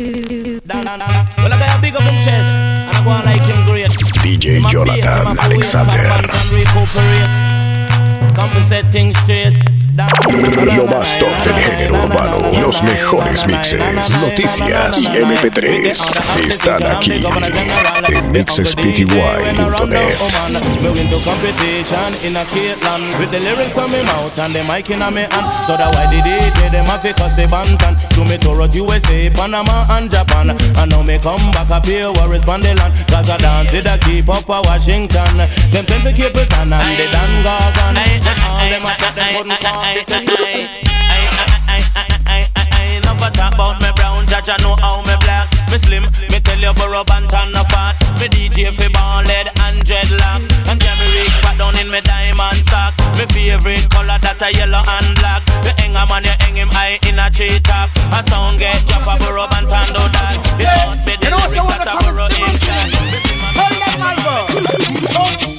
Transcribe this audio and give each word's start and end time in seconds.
Well, 0.00 1.52
I 1.52 1.58
got 1.58 1.78
a 1.78 1.80
big 1.82 1.94
up 1.94 2.00
chest, 2.24 2.48
and 2.88 2.96
I 2.96 3.04
go 3.04 3.10
on 3.10 3.24
like 3.26 3.42
him 3.42 3.66
great. 3.66 3.90
DJ 4.24 4.66
Jonathan 4.70 5.36
Alexander. 5.38 6.08
Compensate 8.34 8.86
things 8.86 9.16
straight. 9.18 9.69
Lo 9.96 10.86
más 10.86 11.18
top 11.18 11.28
del 11.44 11.54
género 11.56 12.04
urbano, 12.04 12.50
los 12.60 12.80
mejores 12.82 13.44
mixes, 13.46 13.82
noticias 14.20 14.98
y 14.98 15.06
MP3 15.06 16.46
están 16.46 16.86
aquí 16.86 17.24
en 18.08 18.32
mixespty.net. 18.32 20.16
Me 39.80 39.96
me 39.96 40.04
and 40.04 40.04
mic 40.04 40.04
me 40.04 40.12
that 40.12 40.24
me 40.24 40.36
and 40.36 40.68
And 40.68 41.24
me 41.24 41.40
up 41.40 41.64
I 41.64 41.80
up 41.80 42.04
and 42.04 42.24
They 42.28 42.44
said 42.52 43.00
Never 43.00 43.30
talk 43.32 43.54
about 43.54 43.80
me 43.80 43.90
brown, 43.96 44.26
judge 44.28 44.52
I 44.52 44.56
know 44.60 44.76
how 44.76 45.00
me 45.08 45.16
black 45.24 45.48
Me 45.72 45.78
slim, 45.80 46.04
me 46.28 46.38
tell 46.40 46.60
you 46.60 46.72
borrow 46.76 47.04
bantan 47.04 47.52
no 47.56 47.64
fat 47.72 47.96
Me 48.20 48.28
DJ 48.28 48.68
fi 48.76 48.92
ball 48.92 49.24
lead 49.24 49.48
and 49.64 49.80
dreadlocks 49.80 50.46
And 50.68 50.76
carry 50.80 51.06
rich 51.16 51.32
back 51.40 51.56
down 51.56 51.76
in 51.80 51.88
me 51.88 52.00
diamond 52.04 52.60
socks 52.68 52.96
Me 53.16 53.24
favorite 53.32 53.88
color 53.88 54.20
that 54.20 54.42
a 54.44 54.52
yellow 54.52 54.84
and 54.84 55.10
black 55.16 55.40
The 55.64 55.72
hang 55.80 55.96
a 55.96 56.04
man, 56.04 56.28
you 56.28 56.36
hang 56.44 56.56
him 56.60 56.68
high 56.68 57.00
in 57.08 57.18
a 57.18 57.32
tree 57.32 57.60
top 57.64 57.88
A 58.12 58.20
sound 58.28 58.60
get 58.60 58.84
drop 58.84 59.08
a 59.08 59.16
borrow 59.16 59.48
bantan 59.48 59.88
do 59.96 60.04
that 60.12 60.36
It 60.60 60.68
must 60.84 61.08
be 61.08 61.16
the 61.16 61.32
lyrics 61.32 61.56
that 61.56 61.88
a 61.88 61.96
borrow 62.04 62.28
in 62.28 62.52
chat 62.60 63.00
I'm 65.20 65.49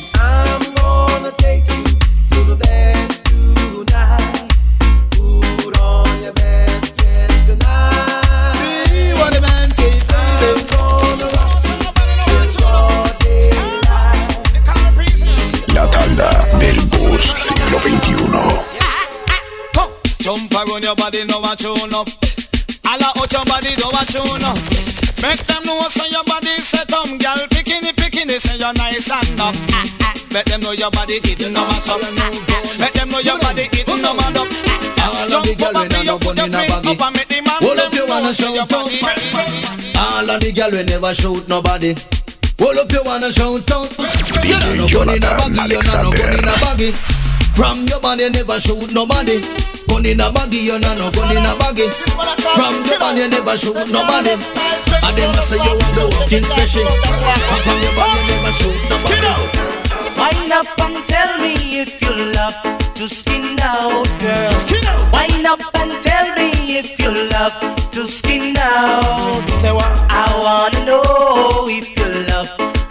jump 20.82 21.00
around 21.00 21.12
your 21.12 21.12
body, 21.12 21.26
no 21.26 21.40
a 21.42 21.56
tune 21.56 21.94
up. 21.94 22.08
All 22.86 23.04
out 23.04 23.32
your 23.32 23.46
body, 23.46 23.72
do 23.78 23.88
a 23.88 24.02
tune 24.06 24.46
up. 24.46 24.58
Make 25.22 25.44
them 25.46 25.64
know 25.66 25.82
so 25.90 26.06
your 26.10 26.24
body 26.26 26.54
set 26.62 26.92
up, 26.94 27.06
girl. 27.06 27.42
Bikini, 27.54 27.94
bikini, 27.94 28.40
say 28.40 28.58
you're 28.58 28.74
nice 28.74 29.10
and 29.12 29.40
up. 29.40 29.56
Ah, 29.72 29.86
ah. 30.02 30.14
Let 30.32 30.46
them 30.48 30.62
know 30.62 30.72
your 30.72 30.90
body 30.92 31.20
eating 31.22 31.54
no 31.54 31.62
mass 31.62 31.90
up. 31.90 32.02
Let 32.80 32.94
them 32.94 33.10
know 33.10 33.20
your 33.20 33.38
body 33.40 33.70
eating 33.74 34.02
no 34.02 34.14
man 34.16 34.38
up. 34.38 34.48
All 35.06 35.38
of 35.38 35.44
the 35.46 35.56
Jump 35.56 35.60
girl 35.60 35.78
up 35.78 35.86
when 35.86 35.94
and 35.94 36.10
I 36.10 36.18
put 36.18 36.38
your 36.38 36.50
gun 36.50 36.50
in 36.50 36.54
a 36.54 36.66
baggy. 36.66 36.90
up 36.90 37.02
and 37.02 37.16
make 37.16 37.28
the 37.30 37.40
man 37.42 37.60
Hold 37.62 37.80
up 37.80 37.94
your 37.94 38.08
know 38.08 38.14
one 38.16 38.26
and 38.26 38.36
say 38.36 38.44
show 38.44 38.54
your 38.54 38.66
your 38.66 38.66
body. 38.66 38.98
All 39.98 40.30
of 40.30 40.40
the 40.42 40.52
girl 40.52 40.72
we 40.72 40.84
never 40.84 41.14
shoot 41.14 41.48
nobody. 41.48 41.94
Hold 42.58 42.78
up 42.78 42.92
your 42.92 43.04
one 43.04 43.24
and 43.24 43.34
shout 43.34 43.70
out. 43.70 43.90
You 44.42 44.58
DJ 44.58 44.58
know 44.58 44.74
no 44.74 44.86
gun 44.90 45.10
in 45.14 45.22
a 45.22 45.30
baggy, 45.38 45.62
you 45.70 45.82
know 45.86 46.02
no 46.02 46.12
gun 46.18 46.34
in 46.34 46.50
a 46.50 46.54
baggy. 46.58 47.21
From 47.54 47.86
your 47.88 48.00
body 48.00 48.30
never 48.30 48.60
shoot 48.60 48.92
nobody. 48.94 49.42
Gun 49.88 50.06
in 50.06 50.20
a 50.20 50.32
baggy, 50.32 50.58
you 50.58 50.80
know 50.80 50.94
no 50.98 51.12
gun 51.12 51.36
in 51.36 51.46
a 51.46 51.54
baggy. 51.60 51.90
From 52.56 52.84
your 52.86 53.00
body 53.00 53.28
never 53.28 53.58
shoot 53.58 53.76
nobody. 53.92 54.34
And 55.04 55.18
them 55.18 55.32
a 55.36 55.42
say 55.42 55.58
you 55.58 55.76
want 55.78 55.96
go 55.96 56.10
walking 56.18 56.44
special. 56.44 56.88
And 56.88 57.62
from 57.64 57.78
your 57.84 57.94
body 57.96 58.22
never 58.30 58.52
shoot 58.56 58.78
nobody. 58.90 59.72
Wind 60.18 60.52
up 60.54 60.68
and 60.80 61.06
tell 61.08 61.38
me 61.40 61.82
if 61.82 62.02
you 62.02 62.14
love 62.34 62.56
to 62.96 63.08
skin 63.10 63.60
out, 63.60 64.08
girl. 64.20 64.52
Skin 64.54 64.86
out. 64.86 65.14
Wind 65.14 65.46
up 65.46 65.60
and 65.76 65.92
tell 66.04 66.36
me 66.36 66.78
if 66.78 67.00
you 67.00 67.12
love 67.30 67.54
to 67.92 68.08
skin 68.08 68.56
out. 68.58 69.42
Say 69.60 69.72
what? 69.72 69.92
I 70.10 70.28
wanna 70.40 70.86
know 70.86 71.68
if 71.68 71.90
you 71.90 71.96
love 71.96 72.01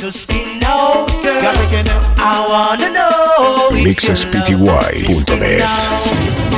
to 0.01 0.11
skin 0.11 0.65
out, 0.65 1.09
girl. 1.23 1.43
Girl, 1.43 1.53
we 1.61 1.67
can, 1.69 1.87
I 2.17 2.41
wanna 2.49 2.89
know 2.89 3.69
if 3.71 3.85
you 3.85 4.09
love 4.09 4.33
to 4.41 4.57
mixespty.net. 4.57 5.61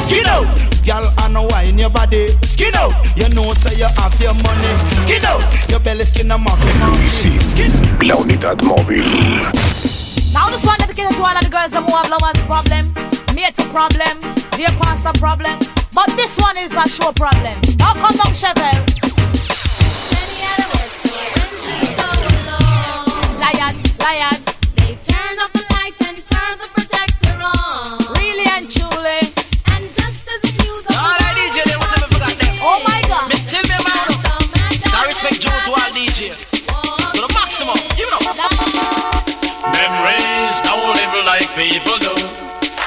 Skin 0.03 0.27
out. 0.27 0.47
Girl, 0.87 1.13
I 1.19 1.29
know 1.29 1.43
why 1.51 1.65
in 1.65 1.77
your 1.77 1.91
body. 1.91 2.39
Skin 2.47 2.73
out. 2.77 2.95
You 3.17 3.29
know, 3.31 3.53
say 3.55 3.75
you 3.75 3.91
have 3.99 4.15
your 4.23 4.35
money. 4.47 4.71
Skin 5.03 5.25
out. 5.25 5.43
Your 5.69 5.81
belly 5.81 6.05
skin 6.05 6.31
a 6.31 6.39
market. 6.39 6.71
Luisin, 6.87 7.43
la 8.07 8.15
unidad 8.15 8.63
móvil. 8.63 9.03
Now 10.33 10.49
this 10.49 10.65
one 10.65 10.79
dedicated 10.79 11.11
to 11.17 11.23
all 11.23 11.37
of 11.37 11.43
the 11.43 11.51
girls 11.51 11.73
that 11.73 11.83
who 11.83 11.97
have 11.97 12.11
lovers 12.15 12.39
problem, 12.47 12.95
mate 13.35 13.59
a 13.59 13.67
problem, 13.75 14.21
dear 14.55 14.71
pastor 14.79 15.19
problem. 15.19 15.59
But 15.93 16.15
this 16.15 16.39
one 16.39 16.57
is 16.59 16.77
a 16.77 16.87
show 16.87 17.11
problem. 17.11 17.59
Now 17.77 17.95
come 17.95 18.15
down, 18.15 18.35
Chevelle. 18.39 19.12
Lion, 24.03 24.19
lion, 24.19 24.37
They 24.77 24.93
turn 25.07 25.35
off 25.43 25.53
the 25.53 25.65
lights 25.75 26.01
and 26.09 26.17
turn 26.31 26.55
the 26.59 26.69
projector 26.75 27.35
on. 27.39 27.99
really 28.19 28.47
and 28.55 28.67
truly. 28.71 29.21
And 29.73 29.85
just 29.97 30.27
as 30.27 30.39
the 30.43 30.53
news 30.63 30.85
of 30.91 30.95
All 30.99 31.19
I 31.23 31.31
DJ, 31.39 31.57
they 31.71 31.77
want 31.79 31.93
to 31.95 32.09
forgot 32.11 32.35
them. 32.35 32.55
Oh 32.63 32.79
my 32.87 33.01
God. 33.07 33.31
Me 33.31 33.37
still 33.39 33.63
be 33.63 33.77
man. 33.87 34.11
I 34.93 35.07
respect 35.07 35.39
you 35.45 35.51
to 35.55 35.71
all 35.71 35.91
DJ. 35.95 36.35
To 37.15 37.19
the 37.23 37.31
maximum, 37.35 37.79
you 37.97 38.07
know. 38.11 38.21
Memories 39.71 40.57
don't 40.67 40.87
live 40.99 41.15
like 41.27 41.49
people 41.55 41.99
do. 42.03 42.15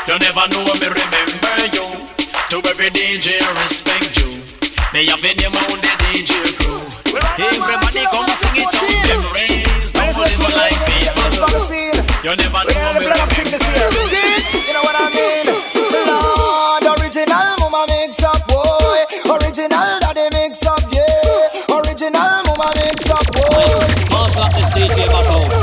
You 0.08 0.16
never 0.20 0.46
know 0.52 0.68
me 0.80 0.88
remember 0.92 1.56
you. 1.76 1.86
To 2.52 2.58
every 2.70 2.90
DJ 2.92 3.40
respect 3.64 4.18
you. 4.20 4.30
Me 4.94 5.06
have 5.08 5.24
in 5.24 5.38
your 5.40 5.52
mouth 5.52 5.80
the 5.82 5.92
DJ 6.04 6.32
crew. 6.60 6.84
Everybody 7.40 8.04
come 8.12 8.25
You 12.26 12.34
never 12.38 12.66
know 12.66 12.90
me 12.98 13.06
remember 13.06 13.38
you. 13.38 13.54
You 13.54 14.74
know 14.74 14.82
what 14.82 14.98
I 14.98 15.14
mean? 15.14 15.46
Lord, 16.10 16.98
original 16.98 17.54
mama 17.62 17.86
mix 17.86 18.18
up, 18.24 18.42
boy. 18.50 19.06
Original 19.30 20.02
daddy 20.02 20.34
mix 20.34 20.66
up, 20.66 20.82
yeah. 20.90 21.06
Original 21.70 22.42
mama 22.50 22.74
mix 22.82 23.06
up, 23.14 23.22
boy. 23.30 23.70
Mass 24.10 24.34
slap 24.34 24.58
this 24.58 24.74
DJ 24.74 25.06
back 25.06 25.30
out. 25.38 25.54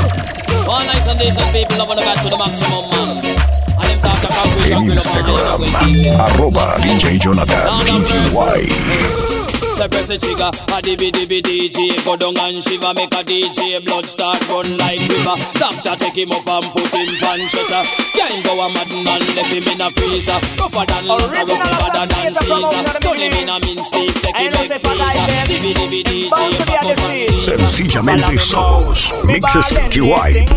All 0.63 0.85
nice 0.87 1.05
and 1.11 1.19
decent 1.19 1.51
people 1.51 1.75
loving 1.83 1.97
the 1.97 2.01
back 2.07 2.23
to 2.23 2.29
the 2.31 2.37
maximum, 2.39 2.87
man. 2.95 3.19
And 3.19 3.83
them 3.83 3.99
talk 3.99 4.23
about 4.23 4.47
En 4.71 4.87
Instagram, 4.87 5.67
arroba 6.15 6.79
DJ 6.79 7.19
Jonathan 7.19 7.67
PTY. 7.83 9.42
So 9.83 9.91
press 9.91 10.07
the 10.07 10.15
trigger, 10.15 10.47
a 10.47 10.79
dibby 10.79 11.11
dibby 11.11 11.43
DJ 11.43 11.91
Go 12.07 12.15
down 12.15 12.39
and 12.39 12.63
shiver, 12.63 12.95
make 12.95 13.11
a 13.11 13.19
DJ 13.19 13.83
Blood 13.83 14.07
start 14.07 14.39
run 14.47 14.79
like 14.79 15.03
river. 15.11 15.35
Doctor 15.59 15.99
take 15.99 16.23
him 16.23 16.31
up 16.31 16.47
and 16.47 16.63
put 16.71 16.87
him 16.87 17.11
on 17.27 17.43
stretcher. 17.51 17.83
Can't 18.15 18.39
go 18.47 18.63
a 18.63 18.71
mad 18.71 18.87
man, 19.03 19.19
left 19.35 19.51
him 19.51 19.67
in 19.67 19.83
a 19.83 19.91
freezer. 19.91 20.39
Rougher 20.55 20.87
than 20.87 21.03
Lazarus, 21.03 21.59
better 21.67 22.07
than 22.15 22.31
Caesar. 22.31 22.95
Turn 23.03 23.27
him 23.27 23.35
in 23.35 23.51
a 23.51 23.59
mince 23.59 23.91
beef, 23.91 24.15
take 24.23 24.39
him 24.39 24.55
make 24.55 24.71
pizza 24.71 25.19
Dibby 25.51 25.75
dibby 25.75 25.99
DJ, 26.07 26.31
back 26.31 26.79
up 26.79 27.03
and 27.03 27.27
Sencillamente 27.67 28.39
somos 28.39 29.11
mixespty.net. 29.27 30.47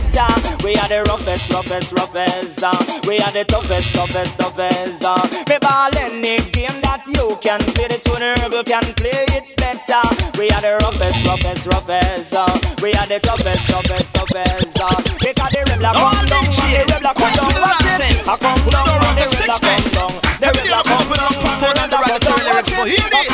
Honorable 0.00 0.08
can 0.08 0.08
do 0.08 0.08
it 0.08 0.08
better. 0.08 0.28
We 0.64 0.76
are 0.76 0.88
the 0.88 1.02
roughest, 1.08 1.52
roughest, 1.52 1.92
roughest. 1.92 2.62
Uh. 2.62 2.72
We 3.06 3.18
are 3.20 3.32
the 3.32 3.44
toughest, 3.44 3.94
toughest, 3.94 4.38
toughest. 4.38 5.04
Uh. 5.04 5.16
Me 5.48 5.56
ball 5.60 5.92
any 5.96 6.38
game 6.50 6.80
that 6.84 7.04
you 7.06 7.36
can 7.40 7.60
play. 7.74 7.88
The 7.88 8.00
honorable 8.10 8.64
can 8.64 8.84
play 8.96 9.24
it 9.36 9.56
better. 9.56 10.02
We 10.38 10.48
are 10.50 10.60
the 10.60 10.78
roughest, 10.84 11.24
roughest, 11.26 11.66
roughest. 11.66 12.34
Uh. 12.34 12.48
We 12.82 12.92
are 12.94 13.06
the 13.06 13.20
toughest, 13.20 13.68
toughest, 13.68 14.12
toughest. 14.14 14.80
Uh. 14.80 14.88
Because 15.20 15.52
the 15.52 15.62
rebel 15.68 15.92
come 15.92 16.26
down, 16.28 16.44
and 16.44 16.80
the 16.80 16.88
rebel 16.90 17.14
come 17.14 17.34
down. 17.36 17.52
Watch 17.60 18.00
it. 18.00 18.24
I 18.24 18.34
come 18.40 18.62
down, 18.72 18.88
and 18.88 19.16
the 19.16 19.26
rebel 19.30 19.60
come 19.60 19.84
down. 19.96 20.12
The 20.40 20.48
rebel 20.48 20.82
come 20.84 21.08
down, 21.12 21.76
and 21.76 21.90
the 21.90 21.98
rebel 22.00 22.20
come 22.20 22.40
down. 22.40 22.56
Watch 22.56 22.72
it. 22.72 23.30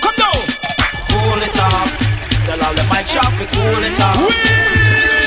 Come 0.00 0.16
down. 0.16 0.40
Cool 1.12 1.40
it 1.44 1.58
off. 1.60 1.88
Tell 2.46 2.60
all 2.62 2.74
the 2.74 2.84
mic 2.88 3.06
shop 3.06 3.32
to 3.36 3.44
cool 3.52 3.84
it 3.84 4.00
off. 4.00 5.17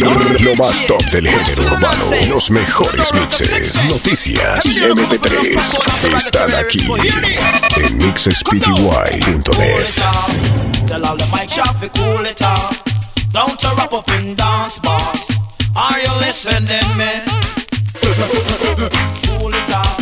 Lo 0.00 0.56
más 0.56 0.86
top 0.86 1.02
del 1.10 1.28
género 1.28 1.74
urbano, 1.74 2.06
los 2.28 2.50
mejores 2.50 3.12
mixes, 3.12 3.84
noticias 3.84 4.64
y 4.64 4.80
MP3 4.80 6.16
están 6.16 6.54
aquí 6.54 6.88
en 7.76 7.98
mixespty.net. 7.98 9.84
To. 12.36 12.54
Don't 13.32 13.58
to 13.60 13.68
wrap 13.76 13.92
up 13.92 14.08
in 14.18 14.34
dance 14.34 14.78
boss. 14.80 15.28
Are 15.76 16.00
you 16.00 16.26
listening, 16.26 16.96
man? 16.96 17.22
cool 19.26 19.52
it 19.52 19.70
off. 19.70 20.00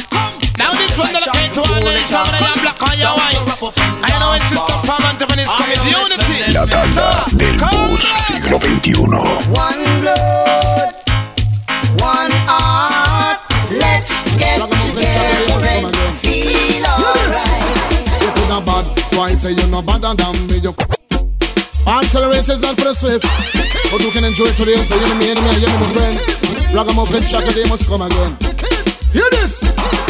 mix 2.08 2.14
over 2.14 2.30
there, 2.30 2.56
black 2.62 2.82
on 2.82 2.98
your 2.98 3.14
white. 3.14 3.36
I 4.02 4.18
know 4.18 4.32
it's 4.32 4.50
just 4.50 4.68
a 4.68 4.72
parliament 4.86 5.22
when 5.28 5.38
it's 5.38 5.54
coming, 5.54 5.76
unity. 5.84 6.52
La 6.52 6.64
taza 6.66 7.24
del 7.32 7.56
bus 7.58 8.12
siglo 8.26 8.58
XXI. 8.58 9.87
One 11.98 12.30
heart. 12.46 13.38
Let's 13.70 14.22
get 14.38 14.62
together 14.62 15.50
and 15.74 16.14
feel 16.22 16.86
alright. 16.86 17.66
You 18.22 18.30
bad, 18.64 18.84
say 19.36 19.52
than 20.18 20.46
me? 20.46 20.58
You 20.62 20.72
the 22.20 22.28
racism. 22.28 22.76
But 23.90 24.00
you 24.02 24.10
can 24.10 24.24
enjoy 24.24 24.50
today, 24.52 24.76
so 24.76 24.94
you're 24.94 25.08
enemy, 25.30 25.58
you're 25.58 25.72
my 25.72 25.86
friend. 25.92 26.14
Ragamuffin 26.74 27.22
shaka, 27.22 27.52
they 27.52 27.68
must 27.68 27.88
come 27.88 28.02
again. 28.02 28.36
Hear 29.12 29.28
this! 29.32 30.07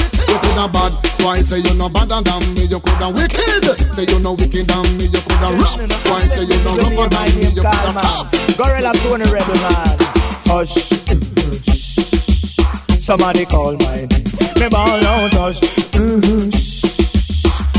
You 0.48 0.54
could 0.54 0.60
have 0.60 0.72
bad, 0.72 0.92
why 1.20 1.34
say 1.42 1.58
you're 1.58 1.74
not 1.76 1.92
better 1.92 2.22
than 2.22 2.40
me? 2.54 2.64
You 2.64 2.80
could 2.80 2.96
have 3.04 3.14
wicked, 3.14 3.68
say 3.92 4.06
you're 4.08 4.20
not 4.20 4.40
wicked 4.40 4.66
than 4.66 4.96
me. 4.96 5.04
You 5.04 5.20
could 5.20 5.44
have 5.44 5.60
rough, 5.60 5.76
why 6.08 6.20
say 6.20 6.42
you're 6.42 6.64
not 6.64 6.78
rougher 6.78 7.08
than 7.08 7.36
me? 7.36 7.48
You 7.52 7.60
could 7.60 7.66
have 7.66 8.00
tough. 8.00 8.56
Gorilla 8.56 8.92
Tony 8.94 9.28
Rebel 9.28 9.54
man. 9.60 9.96
Hush. 10.48 10.72
Somebody 12.98 13.44
call 13.44 13.76
my 13.76 14.08
name. 14.08 14.24
Me 14.56 14.68
ball 14.70 15.04
out 15.04 15.34
hush. 15.34 15.60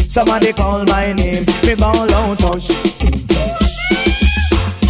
Somebody 0.07 0.53
call 0.53 0.85
my 0.85 1.13
name. 1.13 1.45
Me 1.65 1.73
ball 1.73 2.13
out 2.13 2.39
hush. 2.41 2.69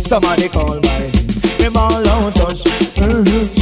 Somebody 0.03 0.49
call 0.49 0.81
my 0.81 0.99
name. 0.99 1.13
Me 1.61 1.69
ball 1.69 2.07
out 2.09 2.37
hush. 2.39 3.58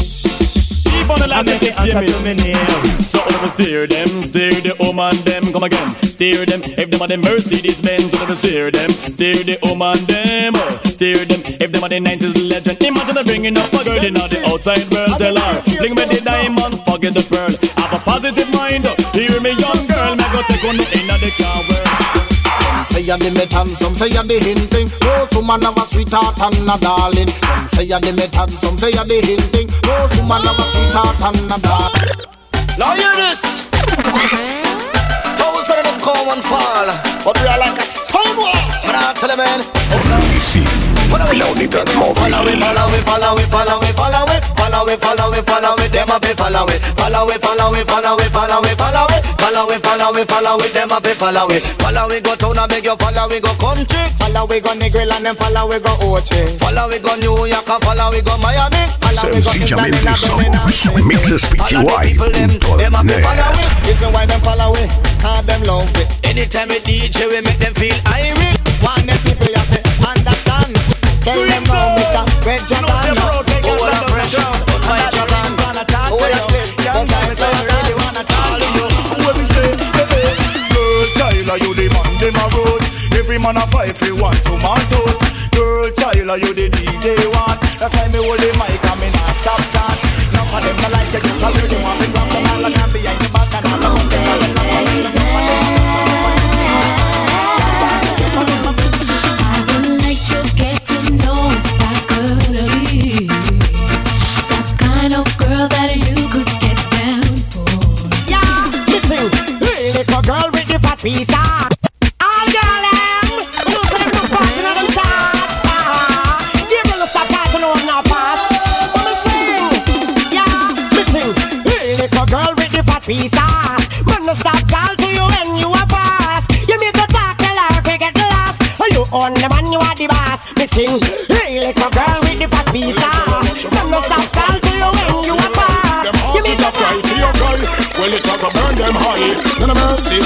Keep 1.07 1.23
on 1.23 1.23
the 1.23 1.31
I 1.31 1.39
last 1.39 1.47
make 1.47 1.63
the 1.63 1.71
six, 1.71 1.87
hear 1.87 2.03
answer 2.03 2.11
to 2.11 2.19
me. 2.19 2.35
me 2.35 2.51
name. 2.51 2.99
So 2.99 3.23
let 3.23 3.39
me 3.39 3.47
steer 3.55 3.87
them, 3.87 4.19
steer 4.19 4.51
the 4.59 4.75
woman 4.75 5.15
them, 5.23 5.39
come 5.55 5.63
again. 5.63 5.87
Steer 6.03 6.43
them, 6.43 6.59
if 6.59 6.91
them 6.91 6.99
are 6.99 7.07
the 7.07 7.15
Mercedes 7.15 7.79
Benz, 7.79 8.11
so 8.11 8.19
let 8.19 8.27
me 8.27 8.35
steer 8.35 8.67
them, 8.75 8.91
steer 8.91 9.39
the 9.39 9.55
woman 9.63 9.95
them, 10.03 10.51
oh. 10.59 10.67
steer 10.83 11.23
them, 11.23 11.39
if 11.63 11.71
them 11.71 11.79
are 11.79 11.87
the 11.87 12.03
90s 12.03 12.35
legend. 12.51 12.75
Imagine 12.83 13.15
them 13.15 13.23
bringing 13.23 13.55
up 13.55 13.71
a 13.71 13.87
girl 13.87 14.03
in 14.03 14.19
the 14.19 14.51
outside 14.51 14.83
world, 14.91 15.15
tell 15.15 15.39
her, 15.39 15.55
bring 15.79 15.95
me 15.95 16.03
the 16.11 16.19
diamonds, 16.19 16.83
forget 16.83 17.15
the 17.15 17.23
pearl. 17.23 17.55
Have 17.79 17.95
a 17.95 18.03
positive 18.03 18.51
mind, 18.51 18.83
oh. 18.83 18.91
hear 19.15 19.31
me 19.39 19.55
young 19.55 19.79
girl, 19.87 20.11
me 20.11 20.27
go 20.35 20.43
take 20.43 20.63
on 20.67 20.75
in 20.75 21.07
the 21.07 21.31
car 21.39 21.76
world. 23.07 23.15
Say 23.15 23.15
you're 23.15 23.17
the 23.17 23.39
metan, 23.39 23.67
some 23.75 23.95
say 23.95 24.07
you're 24.09 24.23
the 24.23 24.39
hinting. 24.39 24.91
No 25.01 25.27
woman 25.35 25.61
have 25.61 25.77
a 25.77 25.81
sweetheart 25.87 26.35
and 26.39 26.69
a 26.69 26.77
darling. 26.79 27.27
Some 27.29 27.67
say 27.67 27.83
you're 27.83 27.99
the 27.99 28.11
metan, 28.11 28.49
some 28.51 28.77
say 28.77 28.91
you're 28.91 29.05
the 29.05 29.21
hinting. 29.23 29.67
No 29.87 30.07
woman 30.17 30.43
have 30.43 30.59
a 30.59 30.65
sweetheart 30.75 31.19
and 31.23 31.51
a 31.51 31.57
darling. 31.59 32.07
Now 32.77 32.95
hear 32.95 33.15
this. 33.15 33.41
Thousand 35.37 35.77
of 35.79 35.85
them 35.85 35.99
come 36.01 36.29
and 36.29 36.43
fall, 36.43 36.87
but 37.23 37.39
we 37.39 37.47
are 37.47 37.59
like 37.59 37.77
a 37.79 37.85
stone 37.85 38.37
wall. 38.37 38.63
But 38.85 38.95
I 38.95 39.13
tell 39.15 39.29
you, 39.29 39.37
man. 39.37 39.63
Y 40.35 40.39
sí, 40.39 40.63
la 41.11 41.45
unidad 41.47 41.87
Follow 41.89 42.11
it, 42.11 42.19
móvil. 42.19 42.35
follow 42.35 42.47
it, 42.47 42.59
follow 42.59 42.93
it, 42.93 43.03
follow 43.05 43.37
it, 43.39 43.47
follow 43.47 43.81
it, 43.83 43.95
follow 43.95 44.26
Follow 44.87 44.95
it, 44.95 45.03
follow 45.03 45.35
it, 45.35 45.43
follow 45.43 45.75
it, 45.83 45.91
them 45.91 46.07
a 46.07 46.19
be 46.21 46.31
follow 46.31 46.63
it. 46.71 46.79
Follow 46.95 47.27
it, 47.27 47.41
follow 47.43 47.75
it, 47.75 47.85
follow 47.87 48.15
it, 48.23 48.31
follow 48.31 48.63
it, 48.63 48.77
follow 48.79 49.07
it. 49.11 49.25
Follow 49.35 49.67
it, 49.67 49.83
follow 49.83 50.15
it, 50.15 50.29
follow 50.29 50.63
it, 50.63 50.73
them 50.73 50.91
a 50.91 51.01
be 51.01 51.11
follow 51.11 51.51
it. 51.51 51.63
Follow 51.83 52.07
it, 52.07 52.23
go 52.23 52.35
to 52.35 52.47
and 52.55 52.69
beg 52.71 52.87
follow 52.95 53.27
it, 53.27 53.43
go 53.43 53.51
country. 53.59 53.99
Follow 54.15 54.47
it, 54.47 54.63
go 54.63 54.71
Negril 54.79 55.11
and 55.11 55.25
then 55.25 55.35
follow 55.35 55.67
it, 55.75 55.83
go 55.83 55.91
Oche. 56.07 56.55
Follow 56.55 56.87
it, 56.87 57.03
go 57.03 57.15
New 57.19 57.51
York 57.51 57.67
and 57.67 57.83
follow 57.83 58.15
it, 58.15 58.23
go 58.23 58.37
Miami. 58.37 58.87
Sencillamente 59.41 60.13
son 60.15 60.39
mixespty.net 61.03 62.63
Listen 63.83 64.13
why 64.13 64.25
them 64.25 64.39
follow 64.41 64.73
it, 64.75 64.89
how 65.21 65.41
them 65.41 65.63
love 65.63 65.89
it 65.97 66.07
Anytime 66.23 66.69
we 66.69 66.79
DJ 66.79 67.27
we 67.27 67.41
make 67.41 67.57
them 67.57 67.73
feel 67.73 67.95
irate 68.07 68.59
Want 68.83 69.07
them 69.07 69.17
people 69.23 69.53
have 69.55 69.67
to 69.73 69.81
understand 70.07 70.75
Tell 71.23 71.41
them 71.43 71.65
how 71.65 71.95
Mr. 71.97 72.45
Red 72.45 72.61
Jordan 72.67 73.17
Over 73.65 73.91
pressure 74.11 74.56
yeah, 76.17 77.05
yes, 77.05 77.13
I 77.13 77.33
say 77.37 77.53
really 77.69 77.93
wanna 78.01 78.23
talk 78.25 78.57
to 78.57 78.65
you. 78.73 78.89
We 79.37 79.45
say, 79.53 79.69
hey, 79.69 80.33
girl, 80.73 81.05
child, 81.13 81.49
are 81.53 81.59
you 81.61 81.71
the 81.77 81.85
man 81.93 82.49
road? 82.57 82.81
Every 83.13 83.37
man 83.37 83.57
a 83.57 83.65
fight 83.69 83.95
for 83.95 84.13
one 84.17 84.33
to. 84.33 85.01
Girl, 85.53 85.89
child, 85.93 86.29
are 86.29 86.37
you 86.41 86.53
the 86.53 86.69
DJ 86.73 87.21
one? 87.29 87.57
That's 87.77 87.93
why 87.93 88.09
me 88.09 88.17
hold 88.17 88.39
the 88.41 88.49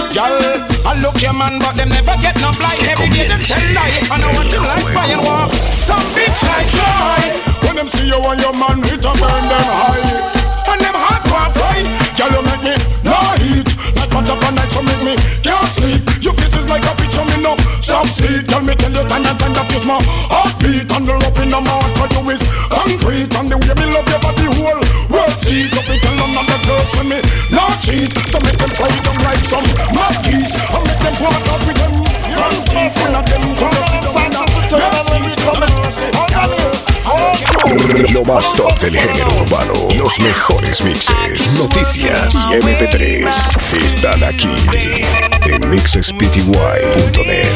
girl. 0.10 0.38
I 0.82 0.98
look 1.02 1.22
your 1.22 1.34
man, 1.34 1.60
but 1.62 1.78
them 1.78 1.90
never 1.90 2.18
get 2.18 2.36
no 2.42 2.50
blind. 2.58 2.82
Every 2.90 3.10
day 3.14 3.30
them 3.30 3.42
tell 3.42 3.62
lie. 3.78 3.94
I 4.10 4.16
know 4.18 4.32
what 4.34 4.50
you 4.50 4.58
like, 4.58 4.88
fire 4.90 5.22
walk. 5.22 5.54
Some 5.86 6.06
bitch 6.18 6.42
like 6.42 6.70
fly. 6.74 7.22
When 7.62 7.76
them 7.78 7.88
see 7.88 8.10
you 8.10 8.18
and 8.18 8.40
your 8.42 8.56
man, 8.58 8.82
it 8.90 9.06
a 9.06 9.12
burn 9.22 9.46
them 9.46 9.68
high. 9.70 10.02
And 10.72 10.82
them 10.82 10.98
hot 10.98 11.22
fight. 11.54 11.86
Girl, 12.18 12.32
you 12.34 12.42
make 12.42 12.64
me 12.66 12.76
no 13.06 13.18
heat. 13.42 13.70
Like 13.98 14.10
butter 14.10 14.34
up 14.34 14.54
night, 14.56 14.72
so 14.74 14.82
make 14.82 15.04
me 15.06 15.14
can't 15.46 15.70
sleep. 15.70 16.02
Is 16.18 16.41
like 16.72 16.88
a 16.88 16.96
picture, 16.96 17.26
me 17.28 17.44
no 17.44 17.54
see. 18.08 18.40
Tell 18.48 18.64
me, 18.64 18.74
tell 18.76 18.92
you, 18.92 19.04
time 19.12 19.28
and 19.28 19.38
time 19.40 19.54
that 19.54 19.68
is 19.76 19.84
my 19.84 20.00
heartbeat. 20.32 20.88
And 20.88 21.04
the 21.04 21.14
love 21.20 21.40
in 21.44 21.50
the 21.52 21.60
mouth 21.60 21.92
for 22.00 22.08
you 22.08 22.22
is 22.32 22.44
concrete. 22.72 23.32
And 23.36 23.48
the 23.52 23.58
way 23.60 23.76
me 23.76 23.86
love 23.92 24.08
your 24.08 24.22
body 24.24 24.48
whole 24.56 24.82
world 25.12 25.36
see. 25.36 25.68
Don't 25.72 25.84
be 25.88 25.96
tell 26.00 26.16
none 26.16 26.40
of 26.40 26.46
the 26.48 26.58
girls 26.64 26.90
see 26.96 27.08
me 27.12 27.20
not 27.52 27.76
cheat. 27.84 28.12
So 28.32 28.40
make 28.48 28.58
them 28.58 28.72
fly 28.72 28.92
them 29.04 29.18
like 29.28 29.44
some 29.44 29.68
mad 29.92 30.16
geese. 30.24 30.56
And 30.56 30.84
make 30.88 31.02
them 31.04 31.16
walk 31.20 31.44
out 31.52 31.62
with 31.68 31.78
them. 31.80 31.94
Run 32.40 32.56
teeth 32.72 32.96
when 33.04 33.16
of 33.20 33.26
them 33.28 33.44
to 33.44 33.68
sit 33.92 34.06
down. 34.32 35.61
Lo 38.12 38.26
más 38.26 38.54
top 38.54 38.78
del 38.82 38.98
género 38.98 39.44
urbano, 39.44 39.74
los 39.98 40.20
mejores 40.20 40.84
mixes, 40.84 41.54
noticias. 41.58 42.34
Y 42.34 42.38
MP3 42.56 43.26
están 43.78 44.22
aquí. 44.26 44.50
En 45.46 45.70
mixespty.net. 45.70 47.48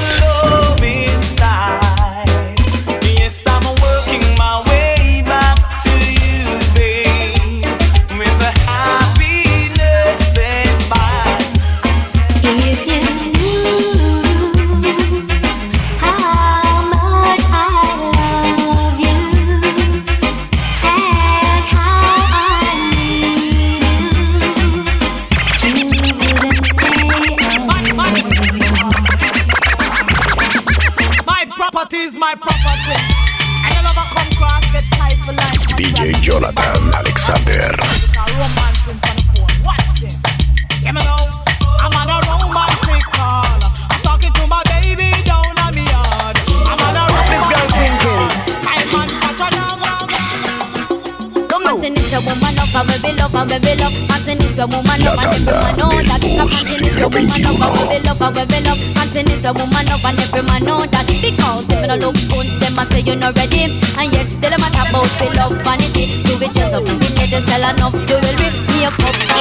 Manteniste 51.75 52.23
woman 52.23 52.55
up 52.55 52.71
and 52.71 52.87
we 53.03 53.11
love 53.19 53.35
and 53.35 53.51
we 53.51 53.75
love. 53.75 53.91
Manteniste 54.07 54.63
woman 54.63 55.03
up 55.03 55.19
and 55.19 55.35
everyone 55.35 55.75
know 55.75 55.91
that. 56.07 56.23
Manteniste 56.23 57.03
woman 57.11 57.43
up 57.43 57.59
and 57.59 57.75
we 57.91 57.99
love 57.99 58.23
and 58.23 58.39
we 58.47 58.59
love. 58.63 58.79
Manteniste 58.95 59.51
woman 59.51 59.89
up 59.91 60.05
and 60.07 60.19
everyone 60.23 60.63
know 60.63 60.79
that. 60.87 61.03
Because 61.19 61.67
if 61.67 61.75
you 61.75 61.87
don't 61.87 61.99
look 61.99 62.15
good, 62.31 62.47
them 62.63 62.79
I 62.79 62.85
say 62.91 63.01
you're 63.01 63.19
not 63.19 63.35
ready. 63.35 63.75
And 63.99 64.07
yet 64.15 64.31
still 64.31 64.53
I'm 64.55 64.63
talk 64.71 64.87
about 64.87 65.11
we 65.19 65.27
love 65.35 65.51
vanity. 65.67 66.23
Do 66.23 66.39
it 66.39 66.55
yourself, 66.55 66.87
you 66.87 66.95
need 66.95 67.35
to 67.35 67.43
sell 67.43 67.67
enough 67.67 67.95
jewelry. 68.07 68.47
Me 68.71 68.87
a 68.87 68.91
cup. 68.95 69.15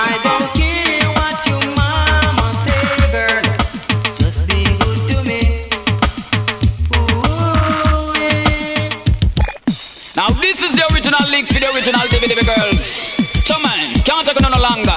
I 0.00 0.16
don't. 0.24 0.57
The 11.68 11.76
original 11.76 12.00
Dibby 12.08 12.44
girls. 12.46 12.84
So 13.44 13.58
man, 13.60 13.94
can't 14.04 14.26
take 14.26 14.40
no 14.40 14.48
longer. 14.60 14.96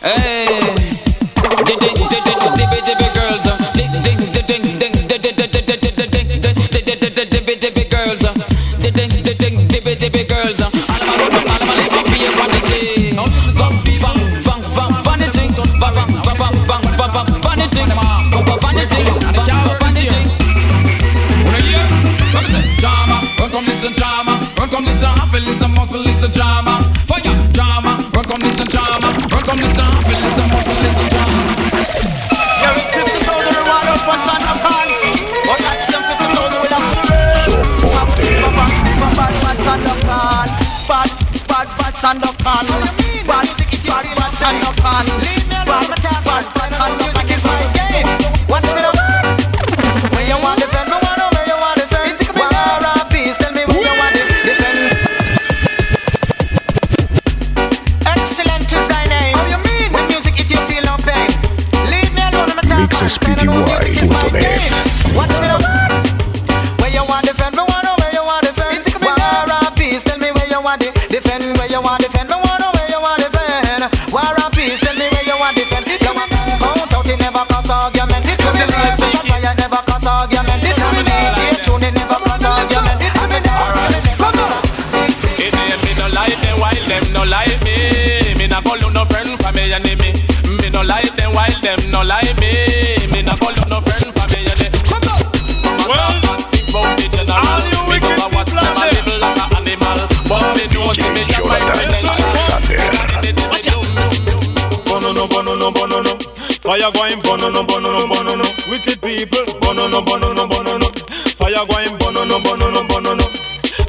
Hey, 0.00 0.46
Dibby 2.84 2.98
girls. 2.98 3.11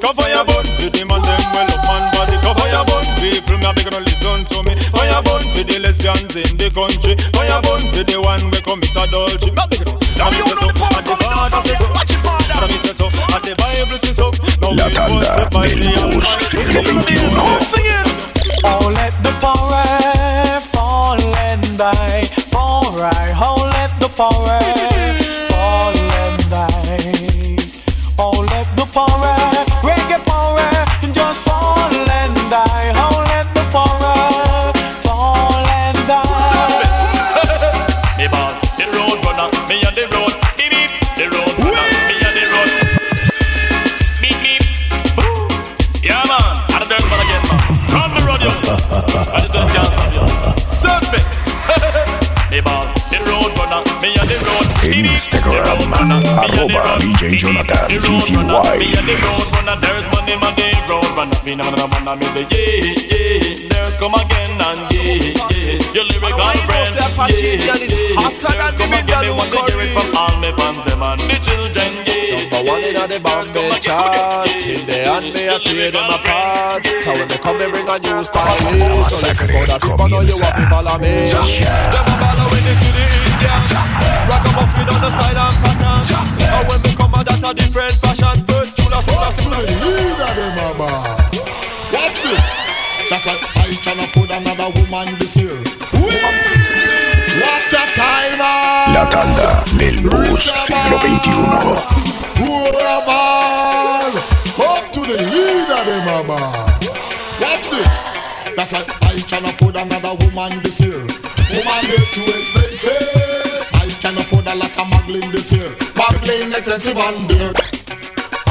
Cover 0.04 0.28
your 0.28 0.44
bun 0.44 0.68
for 0.76 0.92
the 0.92 1.02
man 1.08 1.24
them 1.24 1.40
well 1.56 1.72
up 1.72 1.84
man 1.88 2.04
body. 2.12 2.36
Cover 2.44 2.68
your 2.68 2.84
bun 2.84 3.08
people 3.24 3.56
me 3.56 3.64
a 3.64 3.72
big 3.72 3.88
no 3.88 4.04
listen 4.04 4.44
to 4.52 4.60
me. 4.68 4.76
Fire 4.92 5.24
bun 5.24 5.40
for 5.56 5.64
the 5.64 5.80
lesbians 5.80 6.36
in 6.36 6.52
the 6.60 6.68
country. 6.76 7.16
Fire 7.32 7.64
bun 7.64 7.80
for 7.96 8.04
the 8.04 8.20
one 8.20 8.44
we 8.52 8.60
commit 8.68 8.92
adultery. 9.00 9.48
Me 9.48 9.56
a 9.56 9.66
big 9.72 9.80
no 9.88 9.96
And 10.20 10.36
me 10.36 10.44
say 10.44 10.60
so 10.60 10.68
And 10.76 11.08
the 11.08 11.16
father 11.24 11.64
say 11.64 11.80
so. 11.80 11.88
And 11.88 12.68
me 12.68 12.78
say 12.84 12.92
so 13.00 13.08
And 13.08 13.44
the 13.48 13.56
Bible 13.56 14.00
say 14.04 14.12
so. 14.12 14.28
Now 14.60 14.76
La 14.76 14.86
we 14.88 14.92
tanda 14.92 15.48
must 15.56 15.72
del 15.72 16.12
bus 16.12 16.28
siglo 16.52 16.84
XXI. 16.84 18.04
Oh, 18.68 18.92
let 18.92 19.16
the 19.24 19.33
En 54.84 55.06
Instagram, 55.06 55.94
arroba 56.38 56.98
DJ 57.00 57.38
Jonathan 57.38 57.88
Me 57.88 57.98
on 57.98 58.20
the 58.20 58.36
PTY. 58.36 59.80
there's 59.82 60.06
money 60.12 60.36
man 60.36 60.54
the 60.56 60.76
road 60.90 61.08
runner. 61.16 61.40
Me 61.46 61.56
no 61.56 61.64
man 61.72 62.04
man 62.04 62.20
me 62.20 62.26
say 62.36 62.46
yeah 62.52 62.92
yeah. 63.08 63.70
There's 63.72 63.96
come 63.96 64.14
again 64.16 64.60
and 64.60 64.82
yeah 64.92 65.24
yeah. 65.56 65.96
Your 65.96 66.04
lyrical 66.04 66.36
friend 66.68 66.92
yeah 67.00 67.56
yeah. 67.56 67.78
There's 67.80 68.76
come 68.76 68.94
again. 68.94 69.24
Me 69.24 69.32
want 69.32 69.52
to 69.52 69.60
hear 69.72 69.82
it 69.82 69.96
from 69.96 70.18
all 70.20 70.36
me 70.44 70.52
fans 70.52 70.84
them 70.84 71.02
and 71.02 71.22
the 71.32 71.38
children 71.40 71.92
yeah. 72.04 72.44
Number 72.44 72.72
one 72.72 72.84
in 72.84 72.94
the 72.94 73.20
Bombay 73.24 73.80
chart 73.80 74.50
In 74.68 74.86
the 74.86 75.00
hand 75.08 75.34
me 75.34 75.48
I 75.48 75.60
tear 75.60 75.92
them 75.92 76.10
apart 76.10 76.86
So 77.04 77.14
when 77.14 77.28
they 77.30 77.38
come 77.38 77.58
they 77.58 77.70
bring 77.70 77.88
a 77.88 78.00
new 78.00 78.24
style 78.24 79.04
So 79.08 79.16
listen 79.26 79.48
for 79.48 79.66
the 79.66 79.80
people 79.80 80.10
know 80.10 80.22
you 80.22 80.36
want 80.36 80.56
to 80.56 80.68
follow 80.68 80.98
me 81.00 82.23
Ragamuffin 84.84 84.96
on 84.96 85.02
the 85.02 85.12
style 85.12 85.40
and 85.40 85.56
pattern 85.64 86.04
And 86.44 86.68
when 86.68 86.82
they 86.84 86.96
come 86.96 87.14
out 87.16 87.26
that 87.26 87.44
a 87.44 87.54
different 87.56 87.94
fashion 88.04 88.44
First 88.48 88.80
Watch 91.94 92.24
this. 92.24 92.66
That's 93.10 93.28
a 93.28 93.34
I 93.60 93.70
cannot 93.86 94.10
put 94.14 94.30
another 94.30 94.70
woman 94.82 95.14
this 95.20 95.38
year. 95.38 95.54
What 97.40 97.74
a 97.74 97.86
timer! 97.94 98.42
Ah. 98.42 98.94
La 98.94 99.06
tanda 99.10 99.64
del 99.78 100.02
bus 100.02 100.44
siglo 100.44 100.98
XXI. 100.98 101.30
Hurrah, 102.42 103.06
Up 104.58 104.92
to 104.94 105.02
the 105.02 105.18
leader, 105.22 105.84
them 105.86 106.08
a 106.08 106.24
ball. 106.26 106.66
Watch 107.40 107.70
this. 107.70 108.18
That's 108.56 108.74
a 108.74 108.82
I 109.06 109.22
cannot 109.30 109.54
afford 109.54 109.76
another 109.76 110.16
woman 110.26 110.62
this 110.64 110.80
year. 110.80 110.98
Woman 110.98 111.82
get 111.86 112.06
too 112.14 112.26
expensive. 112.26 113.33
I 114.04 114.12
can 114.12 114.18
afford 114.20 114.46
a 114.48 114.56
lot 114.56 114.68
of 114.78 114.88
muggling 114.92 115.32
this 115.32 115.54
year. 115.54 115.64
Muggling 115.96 116.52
expensive 116.52 116.98
and 116.98 117.24
dear. 117.24 117.54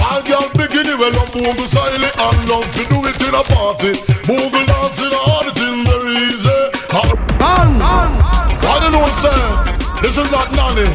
All 0.00 0.25
girls 0.25 0.49
beginning 0.56 0.97
well 0.97 1.12
up 1.12 1.28
Moogle 1.37 1.68
silent 1.68 2.16
and 2.16 2.49
love 2.49 2.64
to 2.73 2.80
do 2.88 2.97
it 3.04 3.21
in 3.21 3.37
a 3.37 3.44
party. 3.52 3.92
Moogle 4.25 4.64
dancing 4.64 5.12
all 5.12 5.44
the 5.44 5.52
thing 5.52 5.85
very 5.85 6.25
easy. 6.25 6.49
Man, 7.37 7.76
I 7.85 8.80
don't 8.80 8.92
know 8.97 9.04
what 9.04 9.12
I'm 9.12 9.21
saying. 9.21 10.00
This 10.00 10.16
is 10.16 10.32
not 10.32 10.49
nanny. 10.56 10.88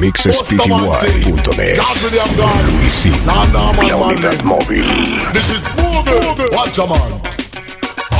mixespty.net 0.00 1.76
Luisín, 2.72 3.12
la 3.26 3.44
unidad 4.08 4.42
móvil. 4.44 4.86
This 5.34 5.50
is 5.50 5.60
Moogle. 5.76 6.48
Watch 6.56 6.78
a 6.78 6.86
man. 6.86 7.27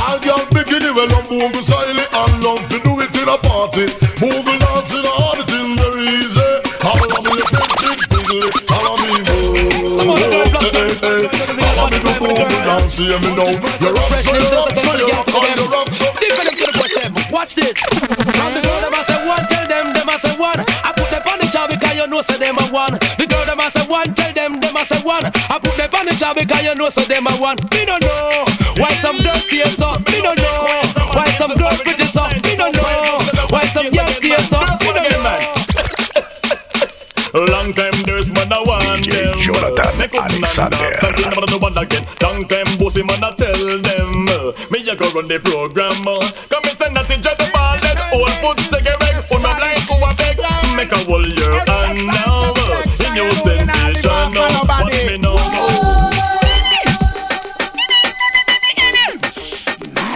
All 0.09 0.17
girls 0.25 0.49
beginning 0.49 0.95
well 0.97 1.13
up 1.13 1.29
Moogle 1.29 1.61
silent 1.61 2.09
and 2.09 2.33
love 2.41 2.65
to 2.73 2.81
do 2.81 2.97
it 2.97 3.13
in 3.13 3.29
a 3.29 3.37
party. 3.45 3.85
move 4.17 4.41
Moogle 4.41 4.57
dancing 4.57 5.05
all 5.05 5.37
the 5.37 5.45
thing 5.45 5.77
very 5.77 6.01
easy. 6.17 6.49
All 6.81 6.97
of 6.97 7.21
me 7.29 7.37
friendship 7.45 8.01
wiggle. 8.09 8.49
All 8.73 8.89
of 8.89 9.05
me 9.05 9.21
move. 9.21 9.53
Eh, 10.01 10.49
eh, 10.65 11.05
eh, 11.05 11.61
all 11.61 11.85
of 11.85 11.93
me 11.93 11.97
do 12.01 12.09
Moogle 12.25 12.41
dance. 12.41 12.65
can't 12.65 12.89
see 12.89 13.05
me 13.05 13.29
now. 13.37 13.53
You're 13.77 13.93
up, 14.01 14.09
so 14.17 14.33
you're 14.33 14.57
up, 14.57 14.73
so 14.81 14.97
you're 14.97 15.13
up, 15.13 15.29
on 15.29 15.45
the 15.45 15.65
rock, 15.69 15.89
so. 15.93 16.09
Watch 17.29 17.53
this. 17.53 17.77
From 17.77 18.49
the 18.57 18.61
girl 18.65 18.81
them 18.81 18.97
a 18.97 19.01
say 19.05 19.21
one, 19.29 19.45
tell 19.45 19.67
them 19.69 19.93
them 19.93 20.09
a 20.09 20.17
say 20.17 20.33
one. 20.41 20.57
I 20.57 20.89
put 20.97 21.05
them 21.13 21.21
on 21.29 21.37
the 21.37 21.45
job 21.53 21.69
because 21.69 21.93
you 21.93 22.07
know 22.09 22.21
say 22.25 22.41
them 22.41 22.57
a 22.57 22.65
one. 22.73 22.97
The 23.21 23.29
girl 23.29 23.45
them 23.45 23.61
a 23.61 23.69
say 23.69 23.85
one, 23.85 24.09
tell 24.17 24.33
them 24.33 24.57
them 24.57 24.73
a 24.73 24.81
say 24.89 24.97
one. 25.05 25.21
I 25.53 25.61
put 25.61 25.77
them 25.77 25.93
on 25.93 26.05
the 26.09 26.17
job 26.17 26.33
because 26.41 26.65
you 26.65 26.73
know 26.73 26.89
say 26.89 27.05
them 27.05 27.29
a 27.29 27.33
one. 27.37 27.61
Me 27.77 27.85
don't 27.85 28.01
know 28.01 28.48
why 28.79 28.91
some 29.03 29.17
girls 29.19 29.43
stay 29.43 29.63
so. 29.75 29.91
Me 30.07 30.21
don't 30.23 30.39
know 30.39 30.81
why 31.11 31.27
some 31.35 31.53
girls 31.55 31.81
pretty 31.83 32.03
so. 32.07 32.23
Me 32.47 32.55
don't 32.55 32.73
know 32.73 33.19
why 33.51 33.63
some 33.75 33.87
young 33.91 34.07
stay 34.07 34.37
so. 34.47 34.59
Me 34.79 34.89
don't 34.95 35.11
know. 35.19 35.35
Long 37.45 37.73
time 37.73 37.93
there's 38.07 38.31
man 38.33 38.51
a 38.51 38.63
want 38.63 39.05
them. 39.05 39.37
Jonathan 39.37 39.97
Make 39.99 40.15
up 40.15 40.25
Alexander. 40.31 40.97
Cause 40.97 41.19
you 41.19 41.29
never 41.29 41.45
know 41.45 41.59
one 41.59 41.77
again. 41.77 42.03
Long 42.23 42.41
time 42.47 42.65
bossy 42.79 43.03
man 43.03 43.21
a 43.21 43.29
tell 43.35 43.53
them. 43.53 44.11
Me 44.71 44.79
a 44.87 44.95
go 44.95 45.05
run 45.13 45.27
the 45.27 45.37
program. 45.43 45.93
Come 46.49 46.63
and 46.63 46.77
send 46.79 46.95
that 46.95 47.05
to 47.05 47.19
the 47.19 47.47
ball. 47.53 47.77
Then 47.83 47.99
all 48.15 48.33
foot 48.41 48.57
together. 48.57 49.13
On 49.35 49.45
a 49.45 49.51
blind 49.59 49.83
who 49.85 49.95
a 50.01 50.09
beg. 50.17 50.39
Make 50.75 50.91
a 50.91 50.97
whole 51.05 51.27
year 51.27 51.68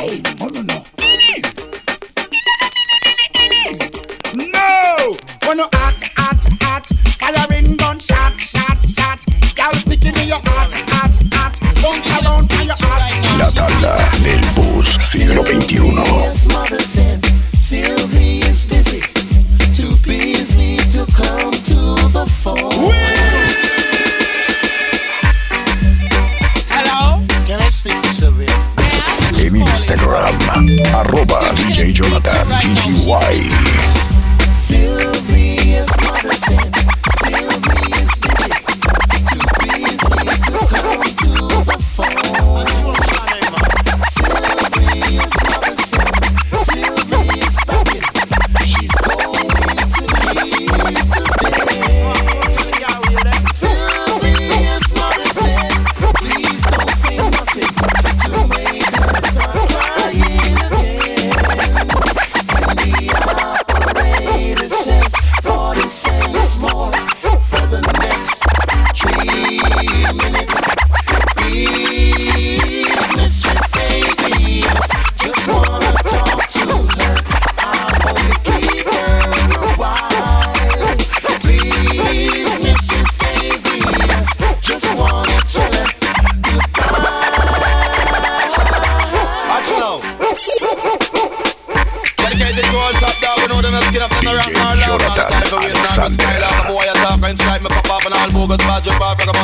No! 0.04 0.83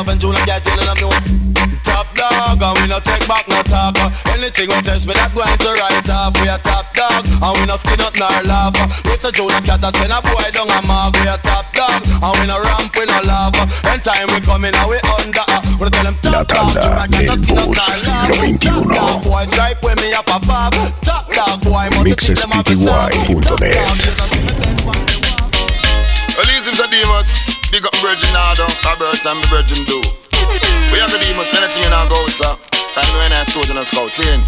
up 0.00 0.08
and 0.08 0.20
June 0.20 0.36
and 0.36 0.46
get 0.46 0.66
in 0.66 0.78
and 0.78 0.88
I'm 0.88 0.96
new. 0.96 1.10
Top 1.82 2.06
dog, 2.14 2.62
and 2.62 2.78
we 2.80 2.86
no 2.88 3.00
take 3.00 3.26
back 3.26 3.48
no 3.48 3.62
talk. 3.62 3.96
Anything 4.26 4.68
we 4.68 4.80
test 4.82 5.06
me, 5.06 5.14
that 5.14 5.34
going 5.34 5.58
to 5.58 5.72
write 5.80 6.10
off. 6.10 6.34
We 6.40 6.48
a 6.48 6.58
top 6.58 6.94
dog, 6.94 7.26
and 7.26 7.58
we 7.58 7.66
no 7.66 7.76
skin 7.76 8.00
up 8.00 8.14
nor 8.16 8.42
laugh. 8.44 8.74
With 9.04 9.24
a 9.24 9.32
June 9.32 9.50
and 9.50 9.64
cat, 9.64 9.84
I 9.84 9.90
send 9.92 10.12
a 10.12 10.20
boy 10.22 10.50
down 10.52 10.70
a 10.70 10.82
mark. 10.86 11.14
We 11.14 11.26
a 11.28 11.38
top 11.38 11.72
dog, 11.72 12.02
and 12.04 12.40
we 12.40 12.46
no 12.46 12.60
ramp, 12.60 12.96
we 12.96 13.04
no 13.06 13.20
laugh. 13.24 13.54
Anytime 13.84 14.28
we 14.32 14.40
come 14.40 14.64
in, 14.64 14.74
and 14.74 14.88
we 14.88 14.98
under. 15.18 15.44
We 15.80 15.88
tell 15.90 16.04
them 16.04 16.16
La 16.24 16.44
tanda 16.44 17.06
del 17.08 17.36
bus 17.72 17.96
siglo 17.96 18.36
XXI. 18.36 19.22
boy 19.24 19.46
stripe 19.46 19.82
with 19.82 19.96
me 20.00 20.12
up 20.12 20.28
above. 20.28 20.74
Top 21.02 21.32
dog 21.32 21.60
boy 21.62 21.88
must 21.96 22.06
Mixespty.net. 22.06 24.69
Big 27.80 27.88
up 27.88 27.96
Virgin 28.04 28.28
Nardo. 28.36 28.68
Albert 28.92 29.24
and 29.24 29.40
me 29.40 29.44
Virgin 29.48 29.80
do. 29.88 29.96
We 30.92 31.00
have 31.00 31.08
the 31.08 31.16
Demas. 31.16 31.48
Anything 31.48 31.88
in 31.88 31.96
our 31.96 32.04
go, 32.12 32.20
sir. 32.28 32.52
And 32.52 33.08
when 33.16 33.32
I 33.32 33.40
stood 33.48 33.72
in 33.72 33.80
a 33.80 33.84
scout, 33.88 34.12
saying, 34.12 34.44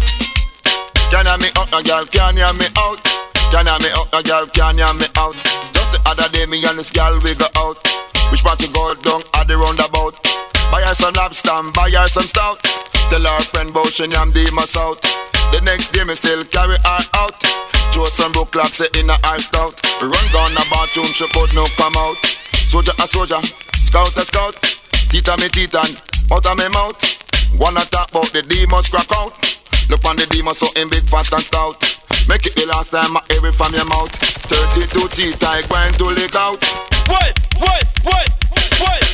Can 1.09 1.25
you 1.25 1.37
me 1.41 1.49
out, 1.57 1.65
no 1.73 1.81
girl? 1.81 2.05
Can 2.13 2.37
you 2.37 2.45
me 2.53 2.69
out? 2.77 3.01
Can 3.49 3.65
you 3.65 3.77
me 3.81 3.89
out, 3.89 4.05
no 4.13 4.21
girl? 4.21 4.45
Can 4.53 4.77
you 4.77 4.85
me 5.01 5.09
out? 5.17 5.33
Just 5.73 5.97
the 5.97 5.99
other 6.05 6.29
day, 6.29 6.45
me 6.45 6.61
and 6.61 6.77
this 6.77 6.93
girl 6.93 7.17
we 7.25 7.33
go 7.33 7.49
out. 7.57 7.81
Which 8.29 8.45
part 8.45 8.61
to 8.61 8.69
go 8.69 8.93
down 9.01 9.25
at 9.41 9.49
the 9.49 9.57
roundabout? 9.57 10.13
Buy 10.69 10.85
her 10.85 10.93
some 10.93 11.17
lobster 11.17 11.57
buy 11.73 11.89
her 11.89 12.05
some 12.05 12.29
stout. 12.29 12.61
Tell 13.09 13.25
her 13.25 13.41
friend 13.49 13.73
about 13.73 13.89
she 13.89 14.05
am 14.13 14.29
Demas 14.29 14.77
out. 14.77 15.01
The 15.49 15.57
next 15.65 15.89
day 15.89 16.05
me 16.05 16.13
still 16.13 16.45
carry 16.53 16.77
her 16.77 17.01
out. 17.17 17.33
Joe 17.89 18.05
some 18.13 18.29
broke 18.29 18.53
clock 18.53 18.77
say 18.77 18.93
in 19.01 19.09
a 19.09 19.17
her 19.25 19.41
stout. 19.41 19.73
Run 19.97 20.25
down 20.29 20.53
the 20.53 20.61
bathroom, 20.69 21.09
she 21.09 21.25
could 21.33 21.49
no 21.57 21.65
come 21.81 21.97
out. 21.97 22.21
Soldier 22.73 22.97
a 22.97 23.05
soldier, 23.05 23.41
scout 23.77 24.17
a 24.17 24.25
scout. 24.25 24.57
Tita 25.13 25.37
me 25.37 25.45
titan, 25.45 25.93
out 26.33 26.41
of 26.41 26.57
me 26.57 26.65
mouth. 26.73 26.97
Wanna 27.61 27.85
talk 27.93 28.09
about 28.09 28.33
the 28.33 28.41
demons 28.41 28.89
crack 28.89 29.05
out. 29.13 29.29
Look 29.93 30.01
on 30.09 30.17
the 30.17 30.25
demons 30.33 30.57
so 30.57 30.65
in 30.81 30.89
big 30.89 31.05
fat 31.05 31.29
and 31.37 31.45
stout. 31.45 31.77
Make 32.25 32.49
it 32.49 32.57
the 32.57 32.65
last 32.65 32.89
time 32.89 33.13
I 33.13 33.21
hear 33.29 33.45
it 33.45 33.53
from 33.53 33.77
your 33.77 33.85
mouth. 33.85 34.09
32 34.09 34.89
teeth 35.05 35.37
I 35.45 35.61
going 35.69 35.93
to 36.01 36.17
lick 36.17 36.33
out. 36.33 36.57
Wait, 37.13 37.37
wait, 37.61 37.85
wait, 38.09 38.29
wait. 38.81 39.05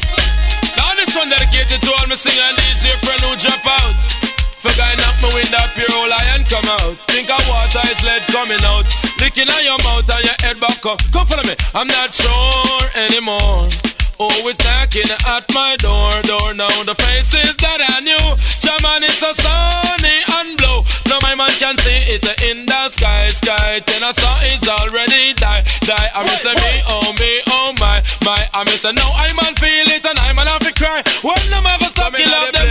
Now 0.80 0.96
this 0.96 1.12
one 1.12 1.28
dedicated 1.28 1.84
to 1.84 1.92
all 2.00 2.08
my 2.08 2.16
singer 2.16 2.40
and 2.40 2.56
DJ 2.64 2.96
friend 3.04 3.20
who 3.28 3.36
drop 3.44 3.60
out. 3.60 4.29
For 4.60 4.76
guy 4.76 4.92
knock 5.00 5.16
my 5.24 5.32
window 5.32 5.56
up 5.56 5.72
your 5.80 5.88
whole 5.88 6.12
lion 6.12 6.44
come 6.44 6.68
out. 6.68 7.00
Think 7.08 7.32
of 7.32 7.40
water 7.48 7.80
is 7.88 8.04
lead 8.04 8.20
coming 8.28 8.60
out. 8.68 8.84
Licking 9.24 9.48
on 9.48 9.64
your 9.64 9.80
mouth 9.88 10.04
and 10.12 10.20
your 10.28 10.36
head 10.44 10.60
back 10.60 10.84
up. 10.84 11.00
Come 11.16 11.28
follow 11.32 11.48
me. 11.48 11.56
I'm 11.72 11.88
not 11.88 12.12
sure 12.12 12.84
anymore. 13.08 13.72
Always 14.20 14.60
knocking 14.60 15.08
at 15.08 15.48
my 15.56 15.80
door, 15.80 16.12
door 16.28 16.52
now. 16.52 16.68
The 16.84 16.92
faces 16.92 17.56
that 17.64 17.80
I 17.80 18.04
knew. 18.04 18.20
German 18.60 19.08
is 19.08 19.16
so 19.16 19.32
sunny 19.32 20.20
and 20.36 20.60
blue. 20.60 20.84
Now 21.08 21.24
my 21.24 21.40
man 21.40 21.56
can 21.56 21.80
see 21.80 22.20
it 22.20 22.28
in 22.44 22.68
the 22.68 22.92
sky, 22.92 23.32
sky. 23.32 23.80
Then 23.88 24.04
I 24.04 24.12
saw 24.12 24.44
it's 24.44 24.68
already 24.68 25.40
die, 25.40 25.64
die. 25.88 26.10
I 26.12 26.28
miss 26.28 26.44
me, 26.44 26.74
oh 26.92 27.16
me, 27.16 27.32
oh 27.48 27.72
my, 27.80 28.04
my. 28.28 28.44
I 28.52 28.68
miss 28.68 28.84
a 28.84 28.92
no, 28.92 29.08
I 29.16 29.32
man 29.40 29.56
feel 29.56 29.88
it 29.88 30.04
and 30.04 30.20
I 30.20 30.36
man 30.36 30.52
have 30.52 30.68
to 30.68 30.74
cry. 30.76 31.00
When 31.24 31.40
them 31.48 31.64
ever 31.64 31.88
stop, 31.88 32.12
kill 32.12 32.28
off 32.28 32.52
them 32.52 32.68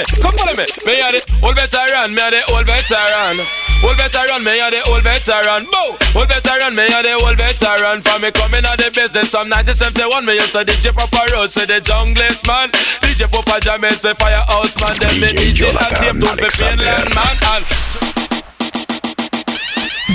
me, 0.00 0.22
come 0.22 0.34
follow 0.36 0.56
me, 0.56 0.64
me. 0.64 0.66
Me 0.88 1.00
are 1.04 1.12
the 1.12 1.20
old 1.44 1.56
veteran, 1.56 2.14
me 2.14 2.22
are 2.22 2.30
the 2.32 2.40
old 2.52 2.64
veteran. 2.66 3.36
Old 3.80 3.96
veteran, 3.96 4.44
me 4.44 4.60
are 4.60 4.70
the 4.72 4.80
old 4.88 5.02
veteran. 5.04 5.64
Boo! 5.68 5.96
Old 6.16 6.28
veteran, 6.28 6.72
me 6.76 6.84
are 6.92 7.02
the 7.04 7.16
old 7.20 7.36
veteran. 7.36 8.00
For 8.04 8.16
me 8.20 8.30
coming 8.32 8.64
out 8.64 8.76
the 8.80 8.88
business 8.92 9.32
from 9.32 9.48
1971, 9.52 10.24
me 10.24 10.34
used 10.40 10.52
to 10.52 10.64
DJ 10.64 10.92
Papa 10.92 11.32
Road, 11.32 11.50
say 11.52 11.64
the 11.64 11.80
junglist 11.80 12.46
man. 12.48 12.68
DJ 13.04 13.28
Papa 13.28 13.60
James, 13.60 14.00
the 14.00 14.14
firehouse 14.16 14.76
man. 14.80 14.96
Then 15.00 15.20
me 15.20 15.28
DJ 15.32 15.68
and 15.72 15.96
same 15.96 16.20
tune 16.20 16.36
for 16.38 16.50
Finland 16.52 17.08
man. 17.12 17.36
And 17.56 17.64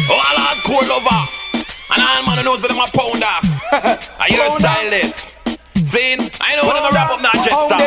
Oh, 0.07 0.13
all 0.13 0.37
our 0.37 0.55
cool 0.65 0.85
lover. 0.85 1.21
And 1.93 2.01
all 2.01 2.21
man 2.29 2.37
who 2.37 2.43
knows 2.45 2.61
that 2.61 2.69
I'm 2.69 2.81
a 2.81 2.87
pounder. 2.93 3.37
Are 4.21 4.29
you 4.29 4.41
a 4.41 4.49
stylist? 4.59 5.33
Vin, 5.89 6.19
I 6.41 6.55
know 6.55 6.65
when 6.69 6.77
I'm 6.77 6.85
a 6.85 6.93
rap 6.93 7.09
up 7.11 7.21
not 7.21 7.33
just 7.41 7.49
stop. 7.49 7.81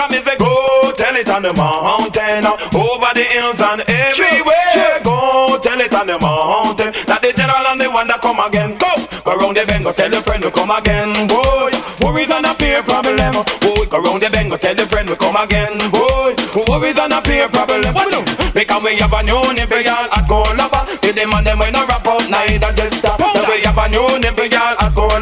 Come 0.00 0.16
if 0.16 0.24
they 0.24 0.36
go, 0.40 0.48
tell 0.96 1.12
it 1.14 1.28
on 1.28 1.42
the 1.42 1.52
mountain, 1.60 2.48
over 2.48 3.12
the 3.12 3.20
hills 3.20 3.60
and 3.60 3.84
everywhere. 3.84 4.96
Go, 5.04 5.60
tell 5.60 5.76
it 5.76 5.92
on 5.92 6.06
the 6.08 6.16
mountain, 6.16 6.96
that 7.04 7.20
the 7.20 7.36
general 7.36 7.68
and 7.68 7.76
the 7.76 7.84
one 7.92 8.08
that 8.08 8.24
come 8.24 8.40
again. 8.40 8.80
Go, 8.80 8.88
go 8.96 9.36
round 9.36 9.60
the 9.60 9.68
bend, 9.68 9.84
go 9.84 9.92
tell 9.92 10.08
the 10.08 10.24
friend 10.24 10.40
we 10.40 10.48
come 10.56 10.72
again. 10.72 11.12
Boy, 11.28 11.68
worries 12.00 12.32
and 12.32 12.48
a 12.48 12.56
peer 12.56 12.80
problem. 12.80 13.44
Boy, 13.60 13.84
go 13.92 14.00
round 14.00 14.24
the 14.24 14.32
bend, 14.32 14.48
go 14.48 14.56
tell 14.56 14.72
the 14.72 14.88
friend 14.88 15.04
we 15.04 15.20
come 15.20 15.36
again, 15.36 15.76
boy. 15.92 16.32
Worries 16.56 16.96
and 16.96 17.12
a 17.12 17.20
peer 17.20 17.52
problem. 17.52 17.84
What 17.92 18.08
do? 18.08 18.24
Because 18.56 18.80
we 18.80 18.96
have 19.04 19.12
a 19.12 19.20
new 19.20 19.36
every 19.60 19.84
girl 19.84 20.08
at 20.16 20.24
go 20.24 20.48
lover. 20.56 20.80
To 20.96 21.12
them 21.12 21.36
and 21.36 21.44
them 21.44 21.60
we 21.60 21.68
no 21.76 21.84
rap 21.84 22.08
up, 22.08 22.24
neither 22.24 22.72
just 22.72 23.04
stop. 23.04 23.20
So 23.20 23.44
we 23.52 23.60
have 23.68 23.76
a 23.76 23.84
new 23.92 24.08
every 24.24 24.48
girl 24.48 24.74
at 24.80 24.96
go 24.96 25.12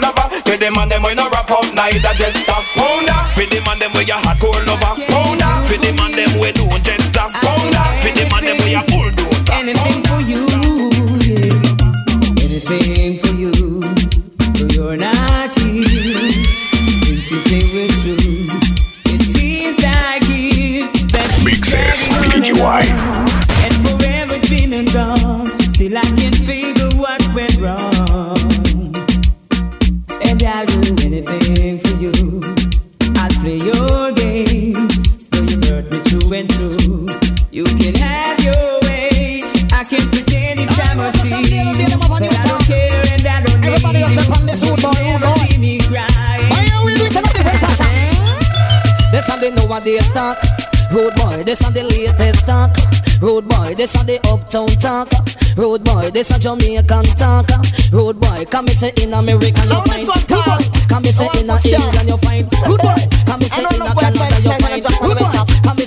lover. 0.75 0.89
To 0.89 0.95
them 0.95 1.03
we 1.03 1.15
no 1.15 1.29
rap 1.31 1.51
up, 1.51 1.65
neither 1.75 2.15
just 2.15 2.37
stop. 2.45 2.63
Pounder, 2.75 3.13
for 3.35 3.47
them 3.47 3.65
and 3.69 3.81
them 3.81 3.91
we 3.95 4.03
a 4.11 4.15
hot 4.15 4.39
core 4.41 4.63
lover. 4.67 4.95
Pounder, 5.09 5.67
for 5.69 5.79
them 5.79 5.99
and 6.01 6.15
them 6.15 6.41
we 6.41 6.53
don't 6.53 6.85
just 6.85 7.09
stop. 7.09 7.31
Pounder, 7.33 7.85
for 8.03 8.13
them 8.13 8.33
and 8.33 8.47
them 8.47 8.59
we 8.65 8.75
a 8.75 8.83
bulldozer. 8.85 9.53
Anything 9.53 10.03
for 10.05 10.21
you, 10.21 10.47
yeah. 11.25 12.45
Anything 12.45 13.19
for 13.19 13.35
you. 13.35 13.53
Though 14.59 14.75
you're 14.75 14.97
not 14.97 15.53
here. 15.55 15.85
Since 17.05 17.31
you 17.31 17.41
say 17.49 17.63
we're 17.73 17.89
true, 17.89 18.49
it 19.15 19.23
seems 19.23 19.79
like 19.85 20.29
years 20.29 20.91
that 21.13 21.31
Mixes 21.45 22.09
PTY. 22.09 22.83
and 22.91 23.08
hurt 36.29 36.31
me 36.31 36.43
through. 36.49 37.07
You 37.51 37.65
can 37.65 37.95
have 37.97 38.41
your 38.45 38.81
way. 38.83 39.43
I 39.73 39.85
can 39.85 40.09
pretend 40.11 40.61
each 40.61 40.69
time 40.77 41.01
I 41.01 41.11
see 41.11 41.57
you. 41.57 41.89
But 42.09 42.23
I 42.23 42.49
don't 42.49 42.65
care 42.65 43.03
and 43.13 43.27
I 43.27 43.43
don't 43.43 43.61
need 43.61 43.69
Everybody 43.69 44.03
else 44.03 44.27
upon 44.27 44.47
this 44.47 44.63
road, 44.69 44.83
boy, 44.83 44.93
Never 44.93 45.25
road, 45.25 45.35
boy. 45.35 45.47
see 45.47 45.59
me 45.59 45.79
cry. 45.81 46.05
This 49.11 49.31
on 49.31 49.41
the 49.41 49.51
nowadays 49.57 50.07
stock. 50.07 50.39
Road 50.93 51.15
boy, 51.17 51.43
this 51.45 51.65
on 51.65 51.73
the 51.73 51.83
latest 51.85 52.47
talk. 52.47 52.77
Road 53.21 53.49
boy, 53.49 53.75
this 53.75 53.97
on 53.97 54.07
the 54.07 54.21
uptown 54.29 54.69
talk. 54.81 55.09
Road 55.57 55.85
boy, 55.85 56.11
this 56.11 56.31
a 56.31 56.39
Jamaican 56.39 57.05
talk. 57.17 57.49
Road 57.93 58.21
boy, 58.21 58.45
come 58.47 58.67
me 58.67 58.73
say 58.73 58.93
in 59.03 59.13
America 59.15 59.63
you 59.65 59.81
find. 59.85 60.09
Road 60.09 60.29
boy, 60.29 60.63
come 60.89 61.03
me 61.03 61.11
say 61.11 61.27
in 61.35 61.51
England 61.51 62.09
you 62.09 62.17
find. 62.19 62.47
Road 62.67 62.81
boy, 62.81 63.01
come 63.27 63.41
me 63.41 63.47
say 63.47 63.63
in 63.63 63.69
Canada 63.69 63.85
you 63.85 64.01
find. 64.01 64.17
Road 64.17 64.18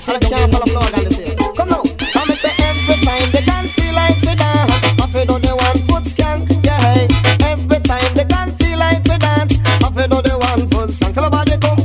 come 0.04 0.18
me 0.18 0.26
say 0.26 0.30
down 0.30 0.42
in 0.42 0.50
the 0.50 1.52
Come 1.56 1.68
now, 1.68 1.82
come 1.82 2.30
and 2.30 2.38
say 2.38 2.50
every 2.66 2.96
time 3.06 3.30
they 3.30 3.42
can 3.42 3.64
feel 3.70 3.94
like 3.94 4.18
we 4.22 4.34
dance. 4.34 5.00
Off 5.00 5.14
it 5.14 5.30
on 5.30 5.40
the 5.42 5.54
one 5.54 5.78
foot 5.86 6.04
scan, 6.10 6.42
yeah. 6.66 7.06
Every 7.46 7.78
time 7.86 8.14
they 8.14 8.24
can 8.24 8.50
feel 8.58 8.78
like 8.78 9.04
we 9.04 9.16
dance. 9.18 9.58
Off 9.84 9.96
it 9.96 10.10
on 10.10 10.22
the 10.26 10.34
one 10.38 10.66
foot. 10.70 10.90
Come 11.14 11.34
on, 11.34 11.46
come. 11.62 11.78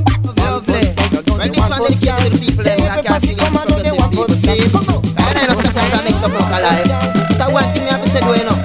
When 1.37 1.51
this 1.53 1.69
one 1.69 1.81
dedicated 1.85 2.33
to 2.33 2.37
the 2.37 2.39
people 2.41 2.63
there, 2.63 2.89
I 2.89 3.01
can't 3.03 3.23
sing 3.23 3.37
it 3.37 3.51
from 3.53 3.69
the 3.69 3.93
people 4.09 4.33
see. 4.33 4.65
And 4.65 5.37
I 5.37 5.45
know 5.45 5.53
sometimes 5.53 5.93
I 5.93 6.01
make 6.01 6.17
some 6.17 6.31
folk 6.31 6.49
alive. 6.49 6.89
But 7.37 7.53
one 7.53 7.69
thing 7.69 7.85
me 7.85 7.91
have 7.93 8.01
to 8.01 8.09
say, 8.09 8.21
do 8.25 8.33
you 8.33 8.45
know? 8.49 8.57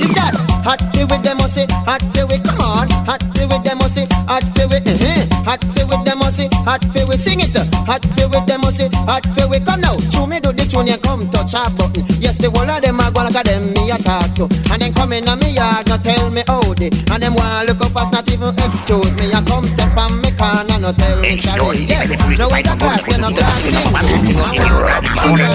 Is 0.00 0.12
that 0.16 0.32
hot 0.64 0.80
feel 0.96 1.06
with 1.06 1.22
them 1.22 1.38
say 1.52 1.66
hot 1.84 2.00
feel 2.14 2.26
with 2.26 2.42
come 2.42 2.60
on, 2.60 2.88
hot 3.04 3.22
feel 3.36 3.48
with 3.48 3.62
them 3.64 3.80
say 3.92 4.06
hot 4.24 4.42
feel 4.56 4.68
with 4.68 4.86
eh, 4.88 5.26
hot 5.44 5.62
feel 5.76 5.86
with 5.86 6.04
them 6.04 6.20
say 6.32 6.48
hot 6.64 6.82
feel 6.92 7.06
with 7.06 7.20
sing 7.20 7.40
it, 7.40 7.54
hot 7.84 8.02
feel 8.16 8.28
with 8.30 8.43
them 8.74 8.90
say 8.90 8.98
hot 9.06 9.24
feel 9.34 9.48
with 9.48 9.64
come 9.64 9.80
now. 9.80 9.96
Chew 10.10 10.26
me 10.26 10.40
do 10.40 10.52
the 10.52 10.64
tune 10.66 10.86
you 10.86 10.98
come 10.98 11.28
touch 11.30 11.54
a 11.54 11.70
button. 11.70 12.04
Yes, 12.20 12.36
the 12.38 12.50
whole 12.50 12.68
of 12.68 12.82
them 12.82 13.00
a 13.00 13.10
go 13.10 13.22
like 13.22 13.34
a 13.34 13.42
them 13.42 13.72
me 13.72 13.90
a 13.90 13.98
talk 13.98 14.34
to, 14.34 14.44
and 14.72 14.82
then 14.82 14.92
come 14.92 15.12
in 15.12 15.28
a 15.28 15.36
me 15.36 15.54
yard 15.54 15.86
no 15.88 15.96
tell 15.98 16.30
me 16.30 16.42
how 16.46 16.62
they, 16.74 16.90
and 16.90 17.22
them 17.22 17.34
want 17.34 17.68
look 17.68 17.80
up 17.80 17.96
as 17.96 18.10
not 18.12 18.28
even 18.30 18.54
excuse 18.58 19.14
me. 19.16 19.32
I 19.32 19.42
come 19.44 19.66
step 19.66 19.96
on 19.96 20.20
me 20.20 20.30
corner 20.34 20.78
no 20.80 20.92
tell 20.92 21.20
me 21.20 21.36
sorry. 21.38 21.86
Yes, 21.86 22.10
no 22.38 22.48
it's 22.50 22.68
a 22.68 22.76
class 22.76 23.02
when 23.06 23.24
I'm 23.24 23.34
En 23.34 24.26
Instagram, 24.26 25.04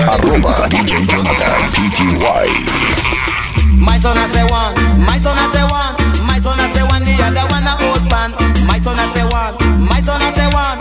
arroba 0.08 0.68
DJ 0.70 1.04
Jonathan 1.08 1.60
PTY. 1.76 2.48
My 3.76 3.98
son 4.00 4.18
I 4.18 4.28
say 4.28 4.44
one, 4.44 4.76
my 5.06 5.20
son 5.20 5.38
I 5.38 5.48
say 5.52 5.64
one, 5.64 5.96
my 6.28 6.40
son 6.40 6.60
I 6.60 6.68
say 6.72 6.84
one, 6.84 7.04
the 7.04 7.14
other 7.24 7.46
one 7.52 7.68
a 7.68 7.74
old 7.88 8.04
man. 8.12 8.32
My 8.68 8.80
son 8.80 9.00
I 9.00 9.08
say 9.14 9.24
one, 9.24 9.56
my 9.84 10.02
son 10.02 10.22
I 10.22 10.32
say 10.34 10.48
one, 10.48 10.78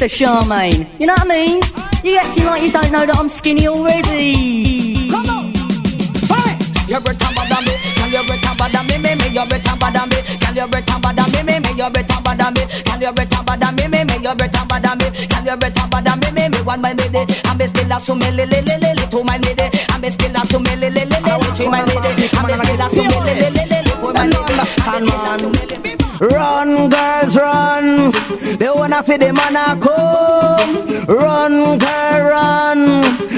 Sister 0.00 0.24
Charmaine. 0.24 0.88
You 0.98 1.08
know 1.08 1.12
what 1.12 1.28
I 1.28 1.28
mean? 1.28 1.60
You're 2.00 2.24
acting 2.24 2.46
like 2.46 2.62
you 2.62 2.72
don't 2.72 2.90
know 2.90 3.04
that 3.04 3.20
I'm 3.20 3.28
skinny 3.28 3.68
already. 3.68 5.12
Come 5.12 5.28
on. 5.28 5.52
You're 6.88 7.04
can 7.04 7.12
you 7.20 8.24
better 8.24 8.56
than 8.72 8.86
me, 8.88 8.96
me, 8.96 9.12
me, 9.20 9.28
you're 9.28 9.44
better 9.44 9.76
than 9.76 10.08
me, 10.08 10.18
can 10.40 10.56
you 10.56 10.66
better 10.72 10.96
than 11.04 11.28
me, 11.36 11.40
me, 11.44 11.60
me, 11.60 11.70
you're 11.76 11.92
better 11.92 12.16
than 12.16 12.48
me, 12.56 12.64
can 12.80 12.96
you 12.96 13.12
better 13.12 13.44
than 13.44 13.76
me, 13.76 13.84
me, 13.92 14.00
me, 14.08 14.16
you're 14.24 14.34
better 14.34 14.64
than 14.64 14.96
me, 14.96 15.06
can 15.28 15.44
you 15.44 15.56
better 15.60 15.84
than 15.92 16.16
me, 16.16 16.28
me, 16.32 16.48
me, 16.48 16.58
one 16.64 16.80
I'm 16.80 17.60
still 17.68 17.92
a 17.92 18.00
sume 18.00 18.24
le 18.24 18.48
le 18.48 18.56
le 18.56 18.74
le 18.80 18.90
le 18.96 19.04
to 19.04 19.20
my 19.22 19.36
lady, 19.36 19.68
I'm 19.92 20.02
still 20.08 20.32
a 20.32 20.40
sume 20.48 20.64
le 20.80 20.88
le 20.88 21.04
le 21.04 21.20
le 21.20 21.36
le 21.36 21.48
to 21.60 21.68
my 21.68 21.84
lady, 21.84 22.24
I'm 22.40 22.48
still 22.56 22.80
a 22.80 22.88
sume 22.88 23.20
le 23.20 23.36
le 23.36 23.52
le 23.52 23.62
le 23.68 23.84
le 23.84 23.92
for 24.00 24.16
my 24.16 24.24
lady. 24.24 25.89
Run, 26.20 26.90
girls, 26.90 27.34
run. 27.34 28.12
They 28.58 28.68
wanna 28.68 29.02
feed 29.02 29.22
the 29.22 29.32
man 29.32 29.56
a 29.56 29.72
come. 29.80 30.86
Run, 31.08 31.78
girl, 31.78 32.20
run. 32.28 32.80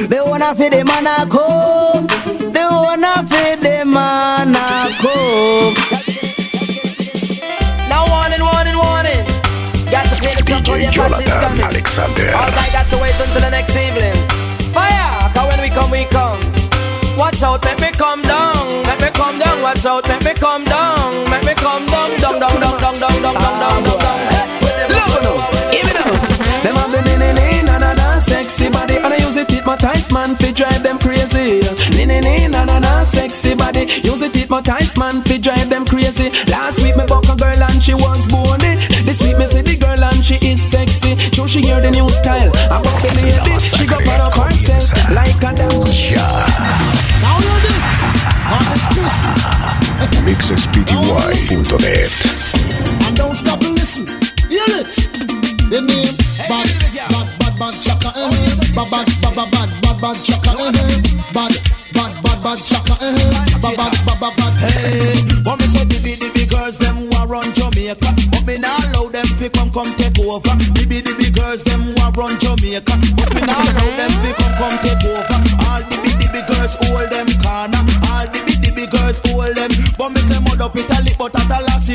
They 0.09 0.21
wanna 0.21 0.53
feed 0.57 0.73
the 0.73 0.83
man 0.85 1.07
a 1.07 1.25
come. 1.31 2.09
They 2.53 2.65
wanna 2.65 3.23
feed 3.31 3.61
the 3.63 3.85
man 3.87 4.51
a 4.51 4.91
come. 4.99 5.75
Now 7.89 8.03
warning, 8.11 8.43
warning, 8.43 8.77
warning. 8.77 9.27
Got 9.89 10.07
to 10.11 10.21
pay 10.21 10.35
the 10.35 10.43
DJ 10.43 10.91
Jonathan. 10.91 11.61
Alexander. 11.61 12.35
All 12.35 12.51
I 12.51 12.69
got 12.73 12.87
to 12.91 12.99
wait 12.99 13.15
until 13.15 13.43
the 13.43 13.51
next 13.51 13.77
evening. 13.77 14.17
Fire! 14.75 15.31
Cause 15.35 15.49
when 15.49 15.61
we 15.61 15.71
come, 15.71 15.91
we 15.93 16.05
come. 16.07 16.41
Watch 17.17 17.45
out, 17.45 17.65
make 17.65 17.79
me 17.79 17.93
come 17.93 18.23
down. 18.23 18.83
Make 18.87 19.01
me 19.01 19.11
come 19.11 19.39
down. 19.39 19.63
Watch 19.63 19.87
out, 19.87 20.09
make 20.09 20.25
me 20.25 20.35
come 20.35 20.65
down 20.65 21.02
down, 23.01 23.23
down, 23.23 23.35
down, 23.35 23.83
now. 23.85 24.03
Them 26.63 26.77
have 26.77 26.93
the 26.93 27.03
nene 27.05 27.35
nene 27.35 27.65
na 27.65 27.79
na 27.79 28.19
sexy 28.19 28.71
body, 28.71 28.97
and 28.97 29.13
I 29.13 29.17
use 29.17 29.37
it 29.37 29.51
hypnotize 29.51 30.13
man 30.13 30.37
fi 30.37 30.53
drive 30.53 30.83
them 30.83 30.99
crazy. 30.99 31.61
Nene 31.97 32.21
nene 32.21 32.51
na 32.51 32.65
na 32.65 32.79
na 32.79 33.03
sexy 33.03 33.55
body, 33.55 33.87
use 34.05 34.23
it 34.23 34.35
hypnotize 34.35 34.97
man 34.97 35.23
fi 35.23 35.39
drive 35.39 35.71
them 35.71 35.85
crazy. 35.85 36.31
Last 36.51 36.83
week 36.83 36.97
me 36.97 37.05
buck 37.07 37.25
a 37.29 37.35
girl 37.37 37.63
and 37.63 37.83
she 37.83 37.95
was 37.95 38.27
bony. 38.27 38.77
This 39.03 39.21
week 39.23 39.39
me 39.39 39.47
see 39.47 39.63
the 39.63 39.77
girl 39.77 40.05
and 40.05 40.25
she 40.25 40.37
is 40.47 40.63
sexy. 40.63 41.17
True 41.31 41.49
she 41.49 41.61
hear 41.63 41.81
the 41.81 41.91
new 41.91 42.09
style. 42.11 42.53
I 42.71 42.81
buck 42.83 43.01
the 43.03 43.11
lady, 43.19 43.59
she 43.59 43.87
go 43.87 43.99
put 43.99 44.21
up 44.21 44.35
herself 44.35 44.93
like 45.11 45.43
a 45.43 45.51
damn. 45.57 45.73
Yeah. 45.91 46.47
Now 47.25 47.39
you 47.41 47.57
this. 47.67 47.89
On 48.53 48.65
the 48.69 50.23
Mix 50.25 50.51
SPDY. 50.51 51.32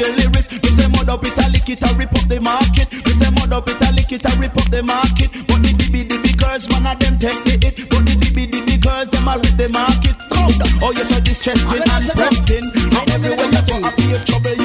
sell 0.03 0.13
lyrics. 0.13 0.47
We 0.49 0.69
say 0.69 0.87
mud 0.93 1.09
up 1.09 1.23
a 1.23 1.45
lick 1.49 1.69
it 1.69 1.81
a 1.81 1.89
rip 1.97 2.13
up 2.13 2.27
the 2.29 2.39
market. 2.41 2.89
We 2.93 3.11
say 3.17 3.29
mud 3.33 3.53
up 3.53 3.67
a 3.67 3.89
lick 3.93 4.11
it 4.11 4.25
a 4.25 4.31
rip 4.37 4.55
up 4.57 4.69
the 4.69 4.83
market. 4.83 5.29
But 5.49 5.61
the 5.65 5.73
dibby 5.73 6.05
dibby 6.05 6.33
girls, 6.37 6.69
man 6.69 6.85
of 6.85 6.99
them 6.99 7.17
take 7.17 7.41
the 7.43 7.57
hit. 7.57 7.89
But 7.89 8.05
the 8.05 8.13
dibby 8.17 8.45
dibby 8.47 8.77
girls, 8.77 9.09
them 9.09 9.27
a 9.27 9.37
rip 9.37 9.57
the 9.57 9.69
market. 9.73 10.15
Cold. 10.29 10.57
Oh, 10.81 10.91
you're 10.93 11.05
so 11.05 11.19
distressing 11.21 11.81
and 11.81 12.05
broken. 12.13 12.63
And 12.93 13.07
everywhere 13.09 13.49
you 13.49 13.63
go, 13.65 13.75
I 13.81 13.91
be 13.95 14.13
feel 14.13 14.21
trouble. 14.21 14.56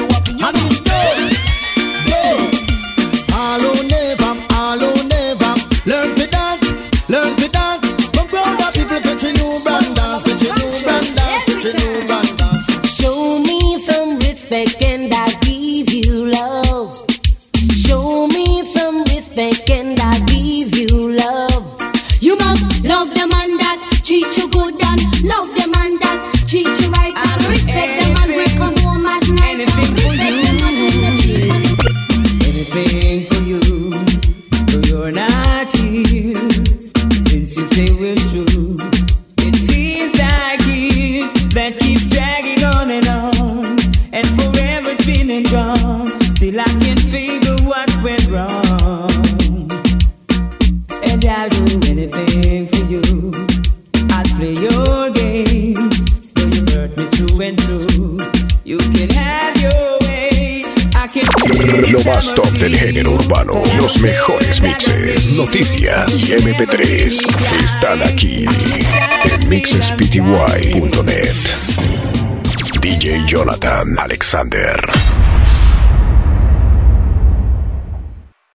Alexander. 74.33 74.72